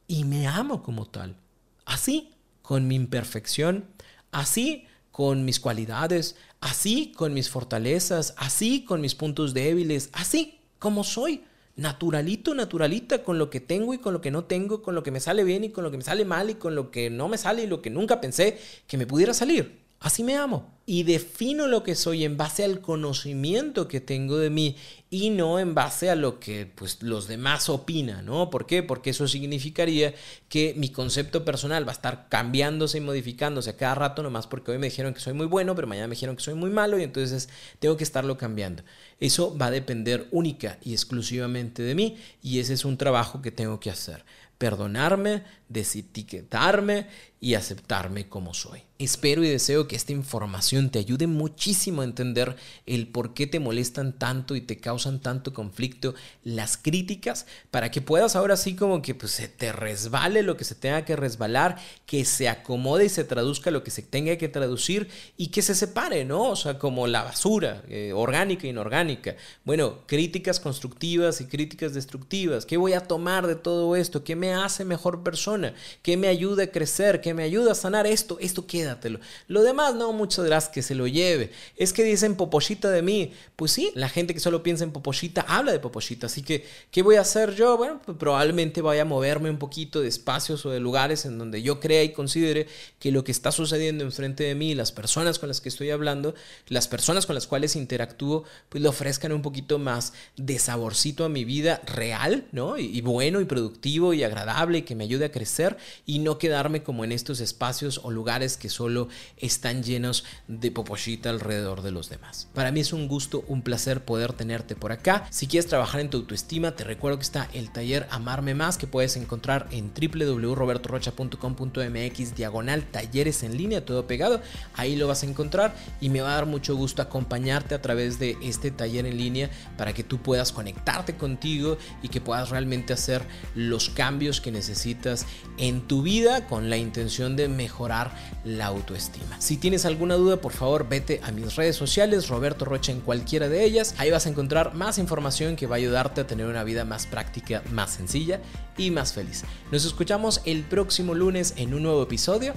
y 0.07 0.25
me 0.25 0.47
amo 0.47 0.83
como 0.83 1.07
tal. 1.07 1.37
Así, 1.85 2.33
con 2.63 2.89
mi 2.89 2.95
imperfección, 2.95 3.85
así 4.33 4.87
con 5.11 5.45
mis 5.45 5.61
cualidades, 5.61 6.37
así 6.61 7.13
con 7.13 7.35
mis 7.35 7.49
fortalezas, 7.51 8.35
así 8.37 8.85
con 8.85 9.01
mis 9.01 9.15
puntos 9.15 9.55
débiles, 9.55 10.11
así 10.13 10.61
como 10.79 11.05
soy. 11.05 11.45
Naturalito, 11.77 12.55
naturalita, 12.55 13.25
con 13.25 13.39
lo 13.39 13.51
que 13.51 13.61
tengo 13.61 13.95
y 13.95 13.99
con 13.99 14.13
lo 14.13 14.21
que 14.21 14.31
no 14.31 14.45
tengo, 14.45 14.81
con 14.81 14.95
lo 14.95 15.03
que 15.03 15.11
me 15.11 15.21
sale 15.21 15.45
bien 15.45 15.65
y 15.65 15.71
con 15.71 15.85
lo 15.85 15.91
que 15.91 15.97
me 15.97 16.05
sale 16.05 16.25
mal 16.25 16.51
y 16.51 16.55
con 16.55 16.75
lo 16.75 16.91
que 16.91 17.11
no 17.11 17.29
me 17.29 17.37
sale 17.37 17.65
y 17.65 17.67
lo 17.67 17.83
que 17.83 17.91
nunca 17.91 18.21
pensé 18.21 18.59
que 18.87 18.97
me 18.97 19.07
pudiera 19.07 19.35
salir. 19.35 19.84
Así 20.05 20.23
me 20.23 20.37
amo. 20.37 20.71
Y 20.85 21.05
defino 21.05 21.67
lo 21.67 21.83
que 21.83 21.95
soy 21.95 22.25
en 22.25 22.37
base 22.37 22.63
al 22.63 22.83
conocimiento 22.83 23.89
que 23.89 24.03
tengo 24.03 24.37
de 24.37 24.51
mí 24.51 24.77
y 25.09 25.31
no 25.31 25.59
en 25.59 25.75
base 25.75 26.11
a 26.11 26.15
lo 26.15 26.39
que 26.39 26.67
pues, 26.67 27.03
los 27.03 27.27
demás 27.27 27.71
opinan, 27.71 28.27
¿no? 28.27 28.51
¿Por 28.51 28.67
qué? 28.67 28.83
Porque 28.83 29.09
eso 29.09 29.27
significaría 29.27 30.13
que 30.51 30.75
mi 30.77 30.91
concepto 30.91 31.43
personal 31.43 31.89
va 31.89 31.93
a 31.93 31.95
estar 31.95 32.29
cambiándose 32.29 32.99
y 32.99 33.01
modificándose 33.01 33.71
a 33.71 33.77
cada 33.79 33.95
rato, 33.95 34.23
nomás 34.23 34.47
porque 34.47 34.73
hoy 34.73 34.79
me 34.79 34.91
dijeron 34.91 35.15
que 35.15 35.21
soy 35.21 35.33
muy 35.33 35.47
bueno, 35.47 35.75
pero 35.75 35.89
mañana 35.89 36.07
me 36.07 36.17
dijeron 36.17 36.37
que 36.37 36.43
soy 36.43 36.53
muy 36.53 36.69
malo 36.69 36.99
y 36.99 37.03
entonces 37.03 37.49
tengo 37.79 37.97
que 37.97 38.05
estarlo 38.05 38.37
cambiando. 38.37 38.83
Eso 39.21 39.57
va 39.57 39.67
a 39.67 39.71
depender 39.71 40.29
única 40.33 40.77
y 40.83 40.93
exclusivamente 40.93 41.83
de 41.83 41.95
mí 41.95 42.19
y 42.43 42.59
ese 42.59 42.75
es 42.75 42.85
un 42.85 42.99
trabajo 42.99 43.41
que 43.41 43.53
tengo 43.53 43.81
que 43.81 43.89
hacer 43.89 44.23
perdonarme, 44.59 45.43
desetiquetarme 45.69 47.07
y 47.41 47.55
aceptarme 47.55 48.27
como 48.27 48.55
soy. 48.55 48.83
Espero 48.99 49.45
y 49.45 49.49
deseo 49.49 49.87
que 49.87 49.97
esta 49.97 50.13
información 50.13 50.89
te 50.89 50.99
ayude 50.99 51.27
muchísimo 51.27 52.01
a 52.01 52.05
entender 52.05 52.57
el 52.87 53.09
por 53.09 53.35
qué 53.35 53.47
te 53.47 53.61
molestan 53.61 54.19
tanto 54.19 54.57
y 54.57 54.63
te 54.63 54.79
causan 54.79 55.21
tanto 55.21 55.53
conflicto 55.53 56.15
las 56.43 56.79
críticas 56.79 57.47
para 57.71 57.91
que 57.91 58.01
puedas 58.01 58.35
ahora 58.35 58.57
sí 58.57 58.77
como 58.77 59.03
que 59.03 59.15
pues, 59.15 59.33
se 59.33 59.49
te 59.49 59.73
resbale 59.73 60.43
lo 60.43 60.57
que 60.57 60.65
se 60.65 60.75
tenga 60.75 61.05
que 61.05 61.17
resbalar, 61.17 61.77
que 62.07 62.25
se 62.25 62.49
acomode 62.49 63.05
y 63.05 63.09
se 63.11 63.25
traduzca 63.25 63.71
lo 63.71 63.85
que 63.85 63.91
se 63.91 64.03
tenga 64.03 64.37
que 64.37 64.49
traducir 64.49 65.09
y 65.37 65.49
que 65.49 65.61
se 65.61 65.75
separe, 65.75 66.25
¿no? 66.25 66.51
O 66.51 66.57
sea, 66.57 66.79
como 66.79 67.07
la 67.07 67.25
basura, 67.25 67.83
eh, 67.89 68.13
orgánica 68.15 68.67
e 68.67 68.71
inorgánica. 68.71 69.37
Bueno, 69.65 70.07
críticas 70.07 70.61
constructivas 70.61 71.41
y 71.41 71.47
críticas 71.47 71.95
destructivas. 71.95 72.65
¿Qué 72.65 72.77
voy 72.77 72.95
a 72.95 73.01
tomar 73.01 73.47
de 73.47 73.57
todo 73.57 73.97
esto? 73.97 74.25
¿Qué 74.25 74.37
me 74.37 74.55
hace 74.55 74.85
mejor 74.85 75.23
persona? 75.23 75.64
¿Qué 76.03 76.17
me 76.17 76.29
ayuda 76.29 76.65
a 76.65 76.67
crecer? 76.67 77.21
¿Qué 77.21 77.33
me 77.33 77.43
ayuda 77.43 77.73
a 77.73 77.75
sanar 77.75 78.07
esto? 78.07 78.39
Esto 78.41 78.67
quédatelo. 78.67 79.21
Lo 79.49 79.63
demás, 79.63 79.95
no, 79.95 80.13
muchas 80.13 80.45
gracias 80.45 80.73
que 80.73 80.83
se 80.83 80.95
lo 80.95 81.07
lleve. 81.07 81.51
Es 81.77 81.93
que 81.93 82.05
dicen 82.05 82.37
popochita 82.37 82.91
de 82.91 83.03
mí. 83.03 83.33
Pues 83.57 83.73
sí, 83.73 83.93
la 83.95 84.09
gente 84.09 84.35
que 84.35 84.41
solo 84.41 84.63
piensa 84.63 84.85
en 84.85 84.93
popochita 84.93 85.43
habla 85.43 85.73
de 85.73 85.79
popochita. 85.79 86.27
Así 86.27 86.43
que, 86.43 86.65
¿qué 86.91 87.03
voy 87.03 87.17
a 87.17 87.23
hacer 87.23 87.55
yo? 87.55 87.77
Bueno, 87.77 88.01
pues 88.05 88.19
probablemente 88.19 88.83
vaya 88.83 89.03
a 89.03 89.07
moverme 89.07 89.51
un 89.51 89.59
poquito 89.59 90.01
de 90.01 90.09
espacios 90.09 90.67
o 90.67 90.71
de 90.71 90.81
lugares 90.81 91.25
en 91.25 91.39
donde 91.39 91.63
yo 91.63 91.81
crea 91.81 92.03
y 92.03 92.13
considere 92.13 92.67
que 92.99 93.13
lo 93.13 93.25
que 93.25 93.33
está 93.33 93.53
sucediendo 93.53 94.05
enfrente 94.05 94.45
de 94.45 94.55
mí, 94.55 94.75
las 94.75 94.93
personas 94.93 95.39
con 95.39 95.49
las 95.49 95.61
que 95.61 95.69
estoy 95.69 95.91
hablando, 95.91 96.35
las 96.69 96.89
personas 96.89 97.27
con 97.27 97.35
las 97.35 97.47
cuales 97.47 97.77
interactúo, 97.77 98.45
pues 98.69 98.83
le 98.83 98.89
ofrezcan 98.89 99.33
un 99.33 99.43
poquito 99.43 99.79
más 99.79 100.13
de 100.37 100.59
saborcito 100.59 101.25
a 101.25 101.29
mi 101.29 101.45
vida 101.45 101.81
real, 101.87 102.47
¿no? 102.53 102.79
Y, 102.79 102.87
y 102.87 103.01
bueno 103.01 103.41
y 103.41 103.45
productivo 103.45 104.15
y 104.15 104.25
agradable 104.25 104.79
y 104.79 104.83
que 104.83 104.95
me 104.95 105.05
ayude 105.05 105.27
a 105.27 105.33
crecer 105.45 105.77
y 106.07 106.21
no 106.21 106.39
quedarme 106.39 106.83
como 106.83 107.05
en 107.05 107.13
estos 107.13 107.41
espacios 107.41 108.01
o 108.03 108.11
lugares 108.11 108.57
que 108.57 108.71
solo 108.71 109.09
están 109.37 109.83
llenos 109.83 110.25
de 110.49 110.71
popochita 110.71 111.29
alrededor 111.29 111.83
de 111.83 111.91
los 111.91 112.09
demás. 112.09 112.49
Para 112.55 112.73
mí 112.73 112.81
es 112.81 112.95
un 112.95 113.09
gusto, 113.09 113.45
un 113.47 113.61
placer 113.61 114.07
poder 114.07 114.33
tenerte 114.33 114.75
por 114.75 114.91
acá. 114.91 115.29
Si 115.31 115.47
quieres 115.47 115.69
trabajar 115.69 116.01
en 116.01 116.09
tu 116.09 116.17
autoestima, 116.17 116.75
te 116.75 116.85
recuerdo 116.85 117.19
que 117.19 117.25
está 117.25 117.51
el 117.53 117.71
taller 117.71 118.07
Amarme 118.11 118.55
Más 118.55 118.79
que 118.79 118.87
puedes 118.87 119.17
encontrar 119.17 119.69
en 119.71 119.93
www.robertorocha.com.mx 119.93 122.35
diagonal 122.35 122.91
talleres 122.91 123.43
en 123.43 123.59
línea, 123.59 123.85
todo 123.85 124.07
pegado. 124.07 124.41
Ahí 124.73 124.97
lo 124.97 125.09
vas 125.09 125.25
a 125.25 125.27
encontrar 125.27 125.77
y 126.01 126.09
me 126.09 126.23
va 126.23 126.33
a 126.33 126.37
dar 126.37 126.47
mucho 126.47 126.75
gusto 126.75 127.03
acompañarte 127.03 127.75
a 127.75 127.83
través 127.83 128.19
de 128.19 128.39
este 128.43 128.71
taller 128.71 129.05
en 129.05 129.19
línea 129.19 129.51
para 129.77 129.93
que 129.93 130.05
tú 130.05 130.23
puedas 130.23 130.53
conectarte 130.53 131.17
contigo 131.17 131.77
y 132.03 132.09
que 132.09 132.23
puedas 132.23 132.49
realmente 132.49 132.95
hacer 132.95 133.21
los 133.55 133.91
cambios 133.91 134.41
que 134.41 134.51
necesitas 134.51 135.27
en 135.57 135.83
tu 135.83 136.03
vida 136.03 136.47
con 136.47 136.71
la 136.71 136.77
intención 136.77 137.37
de 137.37 137.49
mejorar 137.49 138.13
la 138.45 138.67
autoestima. 138.67 139.41
Si 139.41 139.57
tienes 139.57 139.85
alguna 139.85 140.15
duda, 140.15 140.41
por 140.41 140.53
favor, 140.53 140.89
vete 140.89 141.21
a 141.23 141.33
mis 141.33 141.57
redes 141.57 141.77
sociales, 141.77 142.29
Roberto 142.29 142.65
Rocha 142.65 142.93
en 142.93 143.01
cualquiera 143.01 143.49
de 143.49 143.65
ellas. 143.65 143.95
Ahí 143.99 144.11
vas 144.11 144.27
a 144.27 144.31
encontrar 144.31 144.75
más 144.75 144.99
información 144.99 145.57
que 145.57 145.67
va 145.67 145.77
a 145.77 145.79
ayudarte 145.79 146.21
a 146.23 146.27
tener 146.27 146.47
una 146.47 146.65
vida 146.65 146.85
más 146.85 147.07
práctica, 147.07 147.63
más 147.71 147.91
sencilla 147.91 148.41
y 148.77 148.91
más 148.91 149.13
feliz. 149.13 149.45
Nos 149.71 149.85
escuchamos 149.85 150.41
el 150.45 150.63
próximo 150.63 151.15
lunes 151.15 151.55
en 151.57 151.75
un 151.75 151.83
nuevo 151.83 152.03
episodio 152.03 152.55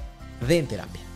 de 0.48 0.58
En 0.58 0.68
Terapia. 0.68 1.07